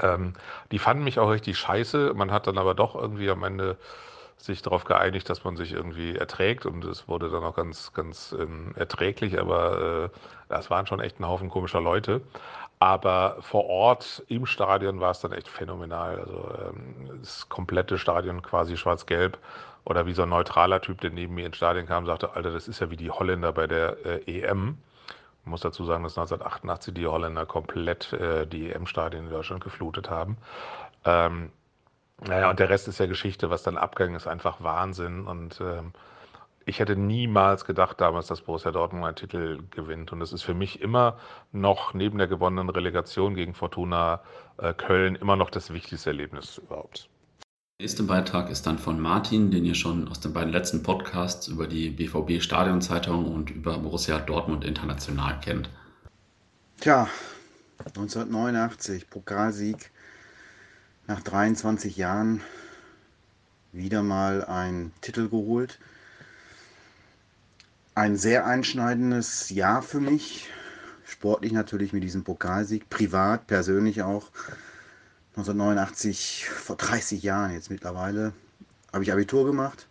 [0.02, 0.34] Ähm,
[0.72, 2.14] die fanden mich auch richtig scheiße.
[2.16, 3.78] Man hat dann aber doch irgendwie am Ende
[4.46, 8.36] sich darauf geeinigt, dass man sich irgendwie erträgt und es wurde dann auch ganz, ganz
[8.38, 12.22] ähm, erträglich, aber äh, das waren schon echt ein Haufen komischer Leute.
[12.80, 16.20] Aber vor Ort im Stadion war es dann echt phänomenal.
[16.20, 19.38] Also ähm, das komplette Stadion quasi schwarz-gelb
[19.86, 22.68] oder wie so ein neutraler Typ, der neben mir ins Stadion kam, sagte, Alter, das
[22.68, 24.78] ist ja wie die Holländer bei der äh, EM.
[25.44, 30.10] Ich muss dazu sagen, dass 1988 die Holländer komplett äh, die EM-Stadien in Deutschland geflutet
[30.10, 30.38] haben.
[31.06, 31.52] Ähm,
[32.22, 35.26] naja, und der Rest ist ja Geschichte, was dann abgegangen ist, einfach Wahnsinn.
[35.26, 35.94] Und ähm,
[36.66, 40.12] ich hätte niemals gedacht damals, dass Borussia Dortmund einen Titel gewinnt.
[40.14, 41.18] Und es ist für mich immer
[41.52, 44.22] noch neben der gewonnenen Relegation gegen Fortuna
[44.58, 47.10] äh, Köln immer noch das wichtigste Erlebnis überhaupt.
[47.80, 51.48] Der nächste Beitrag ist dann von Martin, den ihr schon aus den beiden letzten Podcasts
[51.48, 55.70] über die BVB Stadionzeitung und über Borussia Dortmund International kennt.
[56.80, 57.10] Tja,
[57.80, 59.92] 1989, Pokalsieg
[61.08, 62.42] nach 23 Jahren
[63.72, 65.80] wieder mal ein Titel geholt.
[67.96, 70.50] Ein sehr einschneidendes Jahr für mich.
[71.06, 74.30] Sportlich natürlich mit diesem Pokalsieg, privat, persönlich auch.
[75.36, 78.34] 1989, vor 30 Jahren jetzt mittlerweile,
[78.92, 79.88] habe ich Abitur gemacht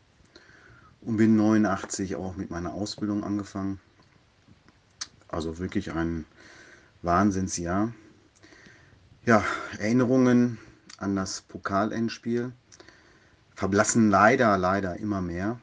[1.01, 3.81] und bin 89 auch mit meiner Ausbildung angefangen.
[5.29, 6.25] Also wirklich ein
[7.03, 7.93] Wahnsinnsjahr.
[9.27, 9.45] Ja,
[9.79, 10.59] Erinnerungen
[11.03, 12.53] an das Pokalendspiel
[13.55, 15.61] verblassen leider, leider immer mehr.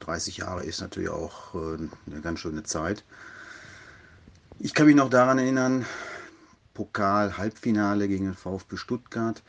[0.00, 3.04] 30 Jahre ist natürlich auch äh, eine ganz schöne Zeit.
[4.58, 5.86] Ich kann mich noch daran erinnern,
[6.74, 9.42] Pokal-Halbfinale gegen den VfB Stuttgart.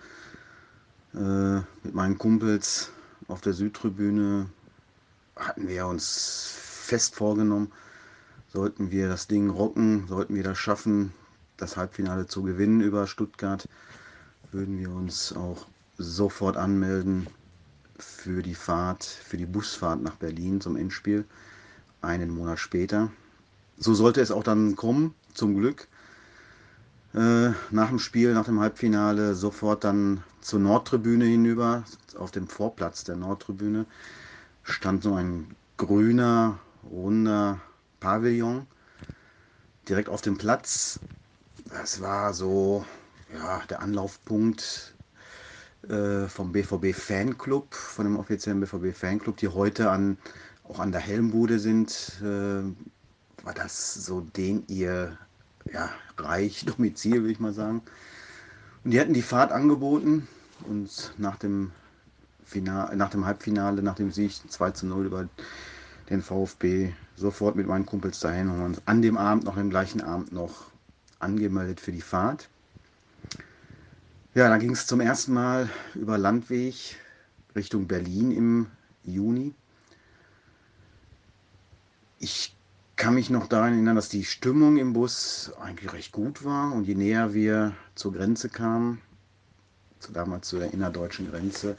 [1.13, 2.91] Äh, mit meinen Kumpels
[3.27, 4.49] auf der Südtribüne
[5.35, 7.71] hatten wir uns fest vorgenommen,
[8.47, 11.13] sollten wir das Ding rocken, sollten wir das schaffen,
[11.57, 13.67] das Halbfinale zu gewinnen über Stuttgart,
[14.51, 15.65] würden wir uns auch
[15.97, 17.27] sofort anmelden
[17.97, 21.25] für die Fahrt, für die Busfahrt nach Berlin zum Endspiel,
[22.01, 23.11] einen Monat später.
[23.77, 25.87] So sollte es auch dann kommen, zum Glück
[27.13, 31.83] äh, nach dem Spiel, nach dem Halbfinale, sofort dann zur Nordtribüne hinüber.
[32.17, 33.85] Auf dem Vorplatz der Nordtribüne
[34.63, 36.59] stand so ein grüner,
[36.89, 37.59] runder
[37.99, 38.65] Pavillon
[39.87, 40.99] direkt auf dem Platz.
[41.69, 42.85] Das war so
[43.33, 44.93] ja, der Anlaufpunkt
[45.87, 50.17] äh, vom BVB Fanclub, von dem offiziellen BVB Fanclub, die heute an,
[50.63, 52.19] auch an der Helmbude sind.
[52.21, 52.63] Äh,
[53.43, 55.17] war das so den ihr
[55.71, 57.81] ja, Reich, Domizil, würde ich mal sagen.
[58.83, 60.27] Und die hatten die Fahrt angeboten
[60.67, 61.71] und nach dem,
[62.51, 65.29] Final, nach dem Halbfinale, nach dem Sieg 2 zu 0 über
[66.09, 70.01] den VfB, sofort mit meinen Kumpels dahin und uns an dem Abend, noch im gleichen
[70.01, 70.65] Abend noch
[71.19, 72.49] angemeldet für die Fahrt.
[74.33, 76.75] Ja, dann ging es zum ersten Mal über Landweg
[77.53, 78.67] Richtung Berlin im
[79.03, 79.53] Juni.
[82.17, 82.55] Ich
[82.95, 86.85] kann mich noch daran erinnern, dass die Stimmung im Bus eigentlich recht gut war und
[86.85, 89.01] je näher wir zur Grenze kamen,
[89.99, 91.77] zu damals zu der innerdeutschen Grenze,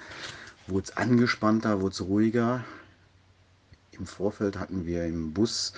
[0.66, 2.64] wurde es angespannter, wurde es ruhiger.
[3.92, 5.72] Im Vorfeld hatten wir im Bus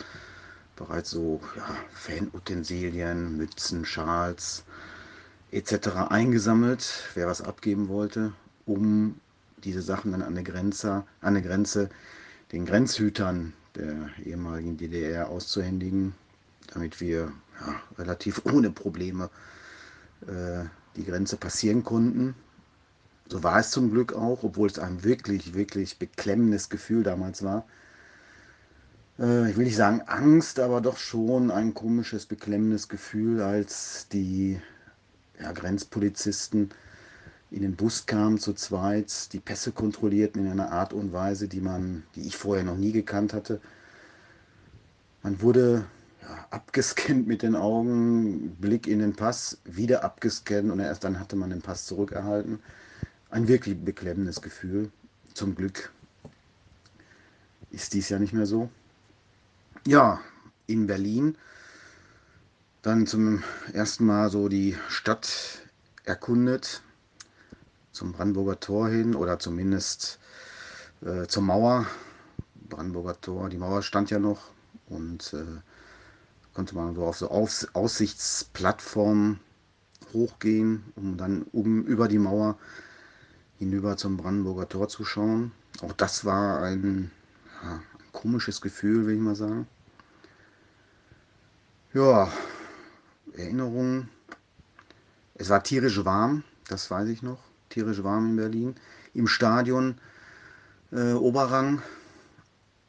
[0.77, 4.64] bereits so ja, Fanutensilien, Mützen, Schals
[5.55, 6.09] etc.
[6.11, 8.33] eingesammelt, wer was abgeben wollte,
[8.67, 9.21] um
[9.62, 11.90] diese Sachen dann an der Grenze, an der Grenze
[12.51, 16.14] den Grenzhütern der ehemaligen DDR auszuhändigen,
[16.73, 19.31] damit wir ja, relativ ohne Probleme
[20.27, 20.64] äh,
[20.97, 22.35] die Grenze passieren konnten.
[23.29, 27.64] So war es zum Glück auch, obwohl es ein wirklich, wirklich beklemmendes Gefühl damals war.
[29.19, 34.61] Äh, ich will nicht sagen Angst, aber doch schon ein komisches, beklemmendes Gefühl, als die
[35.40, 36.70] ja, Grenzpolizisten
[37.51, 41.61] in den Bus kamen zu zweit, die Pässe kontrollierten in einer Art und Weise, die
[41.61, 43.61] man, die ich vorher noch nie gekannt hatte.
[45.23, 45.87] Man wurde
[46.23, 51.37] ja, abgescannt mit den Augen, Blick in den Pass, wieder abgescannt und erst dann hatte
[51.37, 52.59] man den Pass zurückerhalten.
[53.31, 54.90] Ein wirklich beklemmendes Gefühl.
[55.35, 55.92] Zum Glück
[57.70, 58.68] ist dies ja nicht mehr so.
[59.87, 60.20] Ja,
[60.66, 61.37] in Berlin
[62.85, 63.42] dann zum
[63.73, 65.62] ersten Mal so die Stadt
[66.05, 66.83] erkundet,
[67.92, 70.18] zum Brandenburger Tor hin oder zumindest
[71.01, 71.87] äh, zur Mauer.
[72.68, 74.51] Brandenburger Tor, die Mauer stand ja noch
[74.87, 75.61] und äh,
[76.53, 79.40] konnte man so auf so Aus Aussichtsplattformen
[80.12, 82.59] hochgehen, um dann um über die Mauer
[83.59, 85.53] hinüber zum Brandenburger Tor zu schauen.
[85.81, 87.11] Auch das war ein,
[87.62, 89.66] ja, ein komisches Gefühl, will ich mal sagen.
[91.94, 92.31] Ja,
[93.37, 94.09] Erinnerungen.
[95.35, 97.38] Es war tierisch warm, das weiß ich noch
[97.75, 98.75] tierisch warm in Berlin.
[99.14, 99.99] Im Stadion
[100.92, 101.83] äh, Oberrang,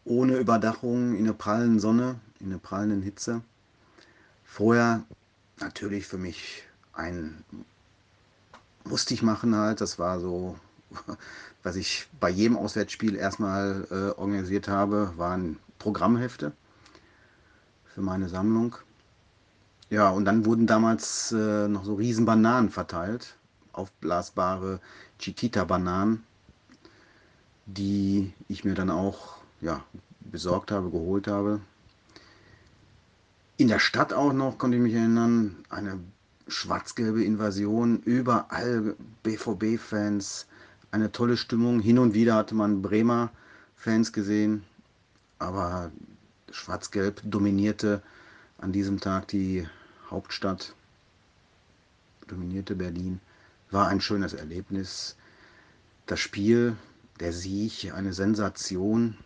[0.04, 3.42] ohne Überdachung, in der prallen Sonne, in der prallen Hitze.
[4.44, 5.04] Vorher
[5.60, 7.44] natürlich für mich ein
[8.88, 10.60] musste ich machen halt, das war so,
[11.64, 16.52] was ich bei jedem Auswärtsspiel erstmal äh, organisiert habe, waren Programmhefte
[17.86, 18.76] für meine Sammlung.
[19.90, 23.36] Ja, und dann wurden damals äh, noch so riesen Bananen verteilt
[23.76, 24.80] aufblasbare
[25.20, 26.24] Chiquita-Bananen,
[27.66, 29.84] die ich mir dann auch ja,
[30.20, 31.62] besorgt habe, geholt habe.
[33.58, 36.00] In der Stadt auch noch, konnte ich mich erinnern, eine
[36.48, 40.48] schwarz-gelbe Invasion, überall BVB-Fans,
[40.92, 41.80] eine tolle Stimmung.
[41.80, 43.32] Hin und wieder hatte man Bremer
[43.76, 44.64] Fans gesehen,
[45.40, 45.92] aber
[46.52, 48.02] Schwarz-Gelb dominierte
[48.58, 49.68] an diesem Tag die
[50.10, 50.74] Hauptstadt,
[52.28, 53.20] dominierte Berlin.
[53.72, 55.16] War ein schönes Erlebnis.
[56.06, 56.76] Das Spiel,
[57.20, 59.18] der Sieg, eine Sensation,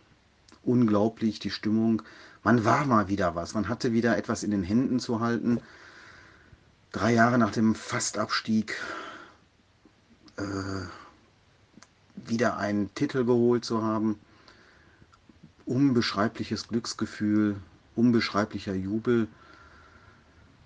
[0.62, 2.02] unglaublich die Stimmung.
[2.42, 5.60] Man war mal wieder was, man hatte wieder etwas in den Händen zu halten.
[6.92, 8.80] Drei Jahre nach dem Fastabstieg
[10.36, 10.42] äh,
[12.16, 14.18] wieder einen Titel geholt zu haben.
[15.66, 17.56] Unbeschreibliches Glücksgefühl,
[17.96, 19.28] unbeschreiblicher Jubel.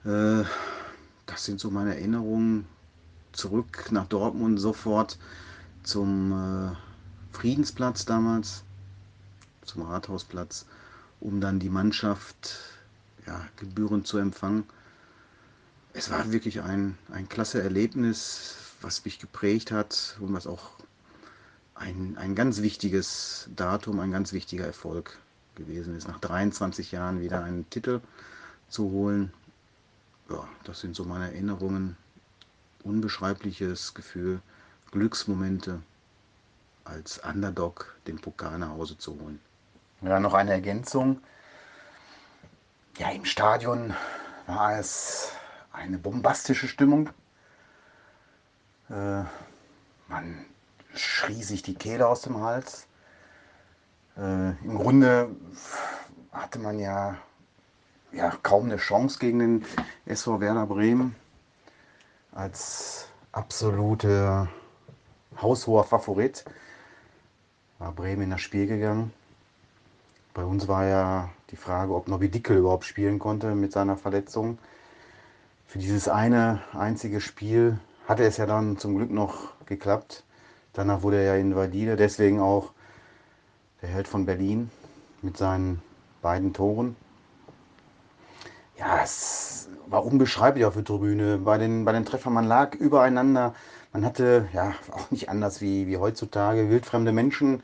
[0.04, 0.44] Äh,
[1.26, 2.66] das sind so meine Erinnerungen.
[3.32, 5.18] Zurück nach Dortmund sofort
[5.82, 6.76] zum äh,
[7.32, 8.62] Friedensplatz damals,
[9.64, 10.66] zum Rathausplatz,
[11.20, 12.60] um dann die Mannschaft
[13.26, 14.64] ja, gebührend zu empfangen.
[15.92, 20.70] Es war wirklich ein, ein klasse Erlebnis, was mich geprägt hat und was auch
[21.74, 25.18] ein, ein ganz wichtiges Datum, ein ganz wichtiger Erfolg
[25.54, 26.08] gewesen ist.
[26.08, 28.00] Nach 23 Jahren wieder einen Titel
[28.68, 29.32] zu holen,
[30.30, 31.96] ja, das sind so meine Erinnerungen.
[32.82, 34.40] Unbeschreibliches Gefühl,
[34.90, 35.80] Glücksmomente
[36.84, 39.40] als Underdog den Pokal nach Hause zu holen.
[40.02, 41.20] Ja, noch eine Ergänzung.
[42.98, 43.94] Ja, im Stadion
[44.46, 45.32] war es
[45.72, 47.10] eine bombastische Stimmung.
[48.90, 49.22] Äh,
[50.08, 50.44] man
[50.94, 52.86] schrie sich die Kehle aus dem Hals.
[54.16, 55.28] Äh, Im Grunde
[56.32, 57.16] hatte man ja,
[58.12, 59.64] ja kaum eine Chance gegen den
[60.06, 61.16] SV Werder Bremen
[62.32, 64.48] als absoluter
[65.40, 66.44] haushoher Favorit.
[67.78, 69.12] War Bremen in das Spiel gegangen.
[70.32, 74.58] Bei uns war ja die Frage, ob Nobby Dickel überhaupt spielen konnte mit seiner Verletzung.
[75.66, 80.24] Für dieses eine einzige Spiel hatte es ja dann zum Glück noch geklappt.
[80.72, 82.72] Danach wurde er ja invalide, deswegen auch
[83.84, 84.70] der Held von Berlin
[85.20, 85.82] mit seinen
[86.22, 86.96] beiden Toren.
[88.78, 91.36] Ja, es war unbeschreiblich auf der Tribüne.
[91.36, 93.54] Bei den, bei den Treffern, man lag übereinander.
[93.92, 97.62] Man hatte, ja, auch nicht anders wie, wie heutzutage, wildfremde Menschen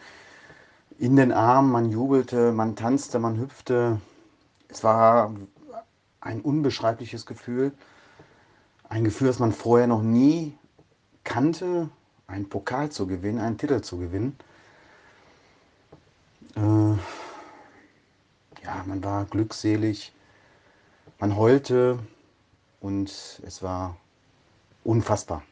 [0.98, 1.72] in den Armen.
[1.72, 3.98] Man jubelte, man tanzte, man hüpfte.
[4.68, 5.34] Es war
[6.20, 7.72] ein unbeschreibliches Gefühl.
[8.90, 10.54] Ein Gefühl, das man vorher noch nie
[11.24, 11.88] kannte,
[12.26, 14.36] einen Pokal zu gewinnen, einen Titel zu gewinnen.
[16.56, 16.96] Äh,
[18.64, 20.12] ja, man war glückselig,
[21.18, 21.98] man heulte
[22.80, 23.08] und
[23.44, 23.96] es war
[24.84, 25.42] unfassbar.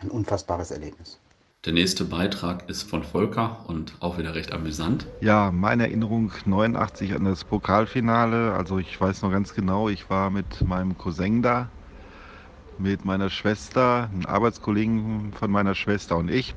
[0.00, 1.18] Ein unfassbares Erlebnis.
[1.64, 5.06] Der nächste Beitrag ist von Volker und auch wieder recht amüsant.
[5.20, 8.54] Ja, meine Erinnerung 89 an das Pokalfinale.
[8.54, 11.68] Also ich weiß noch ganz genau, ich war mit meinem Cousin da,
[12.78, 16.54] mit meiner Schwester, einem Arbeitskollegen von meiner Schwester und ich.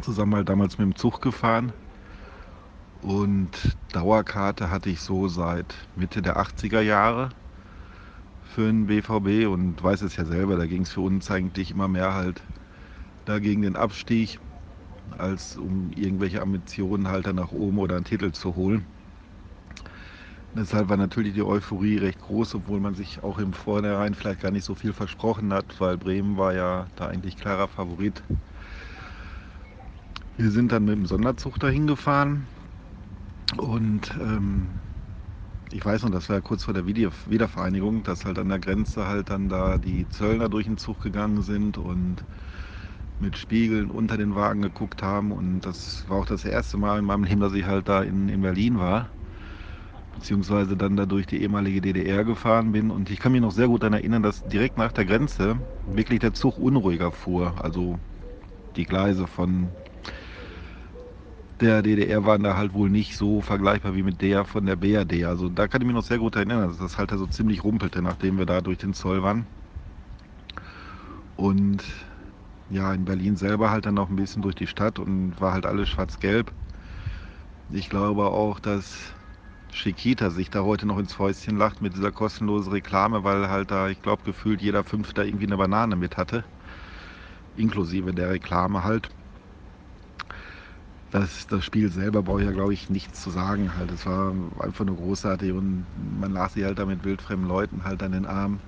[0.00, 1.72] Zusammen halt damals mit dem Zug gefahren.
[3.04, 7.28] Und Dauerkarte hatte ich so seit Mitte der 80er Jahre
[8.40, 11.86] für den BVB und weiß es ja selber, da ging es für uns eigentlich immer
[11.86, 12.40] mehr halt
[13.26, 14.40] da gegen den Abstieg,
[15.18, 18.86] als um irgendwelche Ambitionen halt dann nach oben oder einen Titel zu holen.
[20.54, 24.50] Deshalb war natürlich die Euphorie recht groß, obwohl man sich auch im Vornherein vielleicht gar
[24.50, 28.22] nicht so viel versprochen hat, weil Bremen war ja da eigentlich klarer Favorit.
[30.38, 32.48] Wir sind dann mit dem Sonderzug dahin gefahren
[33.58, 34.80] und ähm,
[35.72, 39.06] ich weiß noch, das war ja kurz vor der Wiedervereinigung, dass halt an der Grenze
[39.06, 42.24] halt dann da die Zöllner durch den Zug gegangen sind und
[43.18, 45.32] mit Spiegeln unter den Wagen geguckt haben.
[45.32, 48.28] Und das war auch das erste Mal in meinem Leben, dass ich halt da in,
[48.28, 49.12] in Berlin war.
[50.12, 52.90] Beziehungsweise dann da durch die ehemalige DDR gefahren bin.
[52.90, 56.20] Und ich kann mich noch sehr gut daran erinnern, dass direkt nach der Grenze wirklich
[56.20, 57.62] der Zug unruhiger fuhr.
[57.62, 57.98] Also
[58.76, 59.76] die Gleise von
[61.60, 65.24] der DDR waren da halt wohl nicht so vergleichbar wie mit der von der BRD.
[65.24, 67.64] Also da kann ich mich noch sehr gut erinnern, dass das halt da so ziemlich
[67.64, 69.46] rumpelte, nachdem wir da durch den Zoll waren.
[71.36, 71.84] Und
[72.68, 75.66] ja, in Berlin selber halt dann noch ein bisschen durch die Stadt und war halt
[75.66, 76.52] alles schwarz-gelb.
[77.68, 79.14] Ich glaube auch, dass
[79.70, 83.88] Chiquita sich da heute noch ins Fäustchen lacht mit dieser kostenlosen Reklame, weil halt da,
[83.88, 86.44] ich glaube, gefühlt jeder Fünfte irgendwie eine Banane mit hatte.
[87.56, 89.10] Inklusive der Reklame halt.
[91.10, 93.74] Das, das Spiel selber brauche ich ja, glaube ich, nichts zu sagen.
[93.76, 93.90] Halt.
[93.92, 98.02] Es war einfach nur großartig und man las sich halt da mit wildfremden Leuten halt
[98.02, 98.60] an den Arm.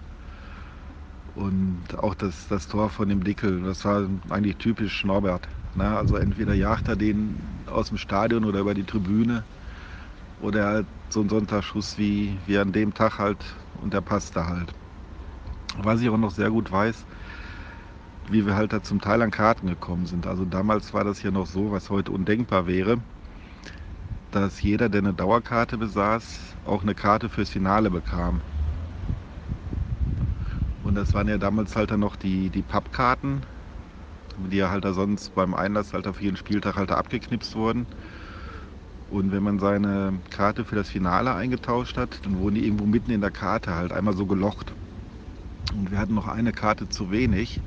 [1.35, 5.49] Und auch das, das Tor von dem Dickel, das war eigentlich typisch Norbert.
[5.75, 5.97] Ne?
[5.97, 9.45] Also entweder jagt er den aus dem Stadion oder über die Tribüne
[10.39, 14.75] oder halt so ein Sonntagsschuss wie, wie an dem Tag halt und der passte halt.
[15.77, 17.07] Was ich auch noch sehr gut weiß,
[18.29, 20.27] wie wir halt da zum Teil an Karten gekommen sind.
[20.27, 22.99] Also damals war das ja noch so, was heute undenkbar wäre,
[24.31, 28.41] dass jeder, der eine Dauerkarte besaß, auch eine Karte fürs Finale bekam.
[30.83, 33.45] Und das waren ja damals halt dann noch die, die Pappkarten,
[34.37, 37.87] die ja halt da sonst beim Einlass halt auf jeden Spieltag halt abgeknipst wurden.
[39.09, 43.11] Und wenn man seine Karte für das Finale eingetauscht hat, dann wurden die irgendwo mitten
[43.13, 44.75] in der Karte halt einmal so gelocht.
[45.73, 47.61] Und wir hatten noch eine Karte zu wenig.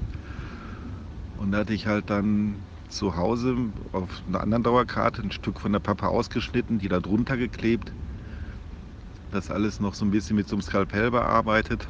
[1.39, 2.55] Und da hatte ich halt dann
[2.89, 3.55] zu Hause
[3.93, 7.93] auf einer anderen Dauerkarte ein Stück von der Pappe ausgeschnitten, die da drunter geklebt.
[9.31, 11.87] Das alles noch so ein bisschen mit so einem Skalpell bearbeitet.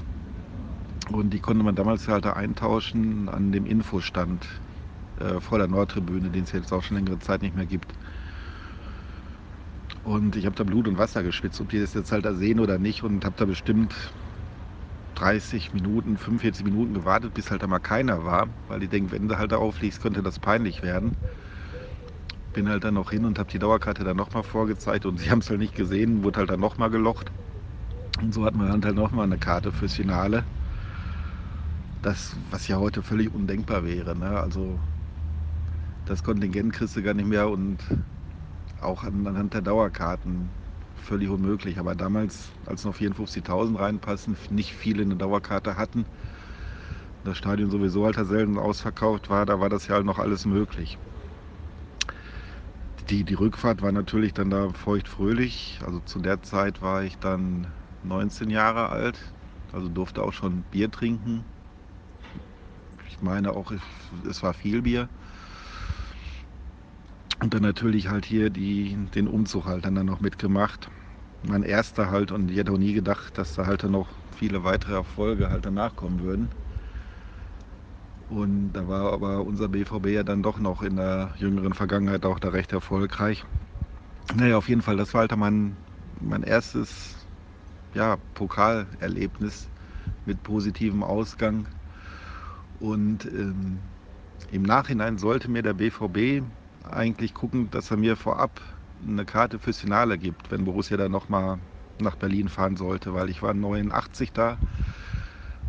[1.11, 4.45] Und die konnte man damals halt da eintauschen an dem Infostand
[5.19, 7.91] äh, vor der Nordtribüne, den es jetzt auch schon längere Zeit nicht mehr gibt.
[10.03, 12.59] Und ich habe da Blut und Wasser geschwitzt, ob die das jetzt halt da sehen
[12.59, 13.03] oder nicht.
[13.03, 13.95] Und habe da bestimmt
[15.19, 18.47] 30 Minuten, 45 Minuten gewartet, bis halt da mal keiner war.
[18.67, 21.17] Weil ich denke, wenn du halt da aufliegst, könnte das peinlich werden.
[22.53, 25.05] Bin halt dann noch hin und habe die Dauerkarte dann nochmal vorgezeigt.
[25.05, 27.31] Und sie haben es halt nicht gesehen, wurde halt dann nochmal gelocht.
[28.21, 30.45] Und so hat man dann halt nochmal eine Karte fürs Finale.
[32.01, 34.15] Das, was ja heute völlig undenkbar wäre.
[34.17, 34.39] Ne?
[34.39, 34.79] Also
[36.05, 37.83] das Kontingent kriegst du gar nicht mehr und
[38.81, 40.58] auch anhand der Dauerkarten
[40.99, 41.79] völlig unmöglich.
[41.79, 46.05] Aber damals, als noch 54.000 reinpassen, nicht viele eine Dauerkarte hatten,
[47.23, 50.97] das Stadion sowieso halt selten ausverkauft war, da war das ja noch alles möglich.
[53.09, 55.79] Die, die Rückfahrt war natürlich dann da feuchtfröhlich.
[55.85, 57.67] Also zu der Zeit war ich dann
[58.03, 59.19] 19 Jahre alt,
[59.73, 61.43] also durfte auch schon Bier trinken.
[63.09, 63.71] Ich meine auch,
[64.29, 65.09] es war viel Bier.
[67.41, 70.89] Und dann natürlich halt hier die, den Umzug halt dann, noch mitgemacht.
[71.41, 74.63] Mein erster halt und ich hätte auch nie gedacht, dass da halt dann noch viele
[74.63, 76.51] weitere Erfolge halt danach kommen würden.
[78.27, 82.39] Und da war aber unser BVB ja dann doch noch in der jüngeren Vergangenheit auch
[82.39, 83.43] da recht erfolgreich.
[84.35, 85.83] Naja, auf jeden Fall, das war halt mein,
[86.19, 87.27] mein erstes
[87.93, 89.71] ja, Pokalerlebnis
[90.25, 91.69] mit positivem Ausgang.
[92.73, 93.95] Und ähm,
[94.49, 96.43] im Nachhinein sollte mir der BVB
[96.83, 98.61] eigentlich gucken, dass er mir vorab
[99.01, 101.59] eine Karte fürs Finale gibt, wenn Borussia dann nochmal
[101.99, 104.59] nach Berlin fahren sollte, weil ich war 89 da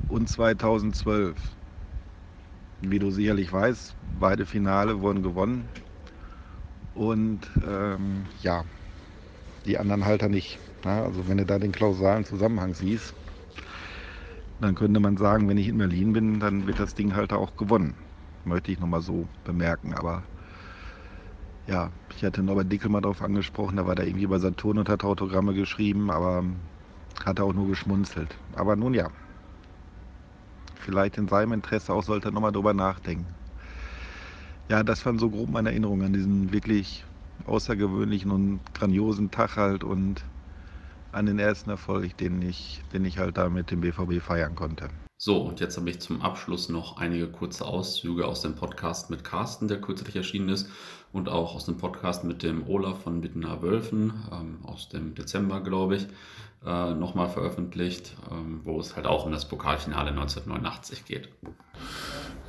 [0.06, 1.56] und 2012.
[2.80, 5.70] Wie du sicherlich weißt, beide Finale wurden gewonnen
[6.92, 8.64] und ähm, ja,
[9.64, 10.61] die anderen Halter nicht.
[10.84, 13.14] Ja, also wenn du da den klausalen Zusammenhang siehst,
[14.58, 17.56] dann könnte man sagen, wenn ich in Berlin bin, dann wird das Ding halt auch
[17.56, 17.98] gewonnen.
[18.44, 19.94] Möchte ich nochmal so bemerken.
[19.94, 20.26] Aber
[21.66, 24.88] ja, ich hatte Norbert Dickel mal darauf angesprochen, da war da irgendwie bei Saturn und
[24.88, 26.44] hat Autogramme geschrieben, aber
[27.24, 28.38] hat er auch nur geschmunzelt.
[28.54, 29.11] Aber nun ja,
[30.76, 33.36] vielleicht in seinem Interesse auch sollte er nochmal drüber nachdenken.
[34.68, 37.04] Ja, das waren so grob meine Erinnerungen an diesen wirklich
[37.44, 40.24] außergewöhnlichen und grandiosen Tag halt und
[41.12, 44.90] an den ersten Erfolg, den ich, den ich halt da mit dem BVB feiern konnte.
[45.23, 49.23] So, und jetzt habe ich zum Abschluss noch einige kurze Auszüge aus dem Podcast mit
[49.23, 50.71] Carsten, der kürzlich erschienen ist,
[51.12, 55.61] und auch aus dem Podcast mit dem Olaf von Mittener Wölfen ähm, aus dem Dezember,
[55.61, 56.07] glaube ich,
[56.64, 61.29] äh, nochmal veröffentlicht, ähm, wo es halt auch um das Pokalfinale 1989 geht.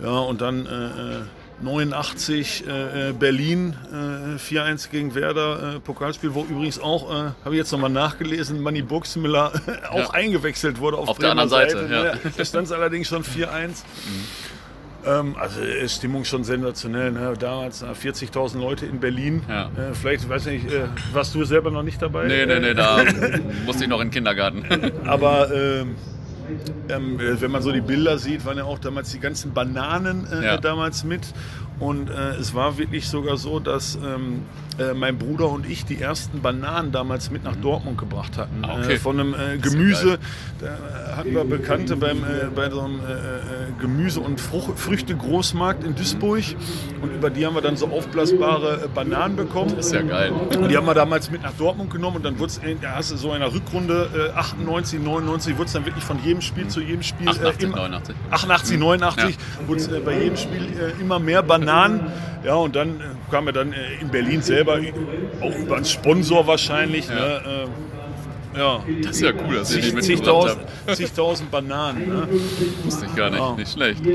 [0.01, 1.23] Ja, und dann äh,
[1.61, 7.51] 89 äh, äh, Berlin äh, 4-1 gegen Werder, äh, Pokalspiel, wo übrigens auch, äh, habe
[7.51, 9.53] ich jetzt nochmal nachgelesen, Manny Buxmüller
[9.89, 10.09] auch ja.
[10.11, 11.87] eingewechselt wurde auf, auf der anderen Seite.
[11.87, 12.31] Seite ja.
[12.37, 13.47] Da stand es allerdings schon 4-1.
[13.67, 13.75] Mhm.
[15.03, 17.11] Ähm, also Stimmung schon sensationell.
[17.11, 17.33] Ne?
[17.39, 19.41] Damals 40.000 Leute in Berlin.
[19.49, 19.65] Ja.
[19.65, 20.75] Äh, vielleicht, weiß ich nicht,
[21.13, 22.27] warst du selber noch nicht dabei?
[22.27, 23.03] Nee, nee, nee, da
[23.65, 24.63] musste ich noch in den Kindergarten.
[25.07, 25.95] Aber ähm,
[26.89, 30.45] ähm, wenn man so die Bilder sieht, waren ja auch damals die ganzen Bananen äh,
[30.45, 30.57] ja.
[30.57, 31.21] damals mit.
[31.79, 34.43] Und äh, es war wirklich sogar so, dass ähm,
[34.81, 38.63] äh, mein Bruder und ich die ersten Bananen damals mit nach Dortmund gebracht hatten.
[38.63, 38.93] Ah, okay.
[38.93, 40.17] Äh, von einem äh, Gemüse.
[40.59, 45.95] Da hatten wir Bekannte beim, äh, bei so einem äh, Gemüse- und Frucht, Früchte-Großmarkt in
[45.95, 46.43] Duisburg.
[47.01, 49.73] Und über die haben wir dann so aufblasbare Bananen bekommen.
[49.75, 50.31] Das ist ja geil.
[50.31, 52.17] Und die haben wir damals mit nach Dortmund genommen.
[52.17, 55.73] Und dann wurde es, da hast du so in der Rückrunde 98, 99, wurde es
[55.73, 57.29] dann wirklich von jedem Spiel zu jedem Spiel.
[57.29, 58.15] 88, immer, 89.
[58.31, 59.67] 88, 89 ja.
[59.67, 60.67] wurde es bei jedem Spiel
[60.99, 62.01] immer mehr Bananen.
[62.43, 64.79] Ja, und dann kam er dann in Berlin selber selber,
[65.41, 67.07] auch über einen Sponsor wahrscheinlich.
[67.07, 67.15] Ja.
[67.15, 67.67] Ne,
[68.55, 68.83] äh, ja.
[69.03, 70.95] Das ist ja cool, dass ihr die mitgebracht habt.
[70.97, 72.07] Zigtausend Bananen.
[72.07, 72.27] Ne?
[72.83, 73.55] Wusste ich gar nicht, ja.
[73.55, 74.01] nicht schlecht.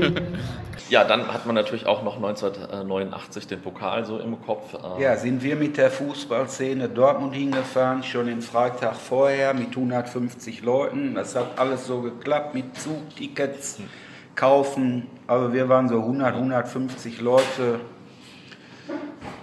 [0.89, 4.73] Ja, dann hat man natürlich auch noch 1989 den Pokal so im Kopf.
[4.73, 5.03] Äh.
[5.03, 11.13] Ja, sind wir mit der Fußballszene Dortmund hingefahren, schon den Freitag vorher mit 150 Leuten.
[11.13, 13.79] Das hat alles so geklappt mit Zugtickets.
[14.37, 15.07] kaufen.
[15.25, 17.81] Also wir waren so 100, 150 Leute.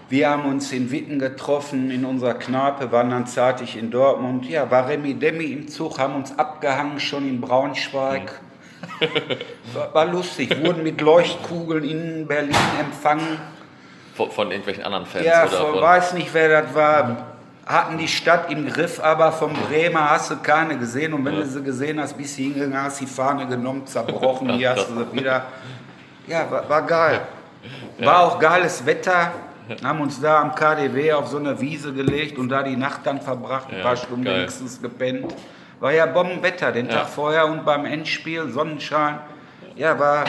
[0.09, 4.49] Wir haben uns in Witten getroffen, in unserer Kneipe, waren dann zeitig in Dortmund.
[4.49, 8.41] Ja, war Remi Demi im Zug, haben uns abgehangen schon in Braunschweig.
[9.73, 13.39] War, war lustig, wurden mit Leuchtkugeln in Berlin empfangen.
[14.15, 15.25] Von, von irgendwelchen anderen Fans?
[15.25, 17.17] Ja, oder von, von, weiß nicht, wer das war.
[17.67, 21.15] Hatten die Stadt im Griff, aber vom Bremer hast du keine gesehen.
[21.15, 24.71] Und wenn du sie gesehen hast, bist du hingegangen, hast die Fahne genommen, zerbrochen, hier
[24.71, 25.47] hast du sie wieder.
[26.27, 27.21] Ja, war, war geil.
[28.01, 29.33] War auch geiles Wetter.
[29.83, 33.21] Haben uns da am KDW auf so eine Wiese gelegt und da die Nacht dann
[33.21, 34.37] verbracht, ein paar Stunden geil.
[34.41, 35.35] wenigstens gepennt.
[35.81, 36.89] War ja Bombenwetter den.
[36.89, 39.19] Tag vorher und beim Endspiel Sonnenschein.
[39.77, 40.25] Ja, war,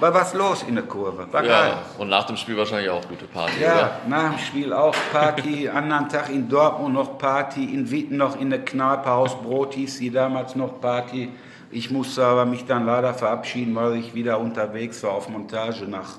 [0.00, 1.26] war was los in der Kurve.
[1.32, 1.50] War geil.
[1.70, 3.90] ja, und nach dem Spiel wahrscheinlich auch gute Party, Ja, oder?
[4.08, 8.50] nach dem Spiel auch Party, anderen Tag in Dortmund noch Party, in Witten noch in
[8.50, 11.30] der Kneipe, Haus Brot hieß sie damals noch Party.
[11.70, 16.14] Ich musste aber mich dann leider verabschieden, weil ich wieder unterwegs war auf Montage nach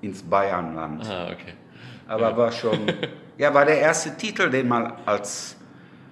[0.00, 1.04] ins Bayernland.
[1.08, 1.54] Ah, okay.
[2.06, 2.78] Aber war schon,
[3.38, 5.56] ja, war der erste Titel, den man als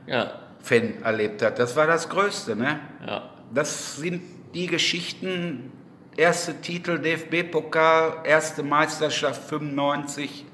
[0.06, 1.58] Ja, Fan erlebt hat.
[1.58, 2.80] Das war das Größte, ne?
[3.06, 3.30] ja.
[3.54, 4.22] Das sind
[4.54, 5.70] die Geschichten.
[6.16, 10.44] Erste Titel DFB-Pokal, erste Meisterschaft 95.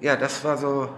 [0.00, 0.88] Ja, das war so,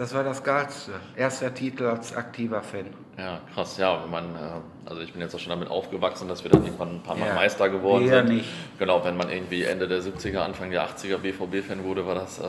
[0.00, 0.92] das war das Geilste.
[1.14, 2.86] Erster Titel als aktiver Fan.
[3.18, 6.42] Ja, krass, ja, wenn man, äh, also ich bin jetzt auch schon damit aufgewachsen, dass
[6.42, 8.28] wir dann irgendwann ein paar Mal Ja, Meister geworden wir sind.
[8.36, 8.48] nicht.
[8.78, 12.44] Genau, wenn man irgendwie Ende der 70er, Anfang der 80er BVB-Fan wurde, war das äh,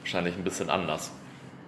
[0.00, 1.12] wahrscheinlich ein bisschen anders.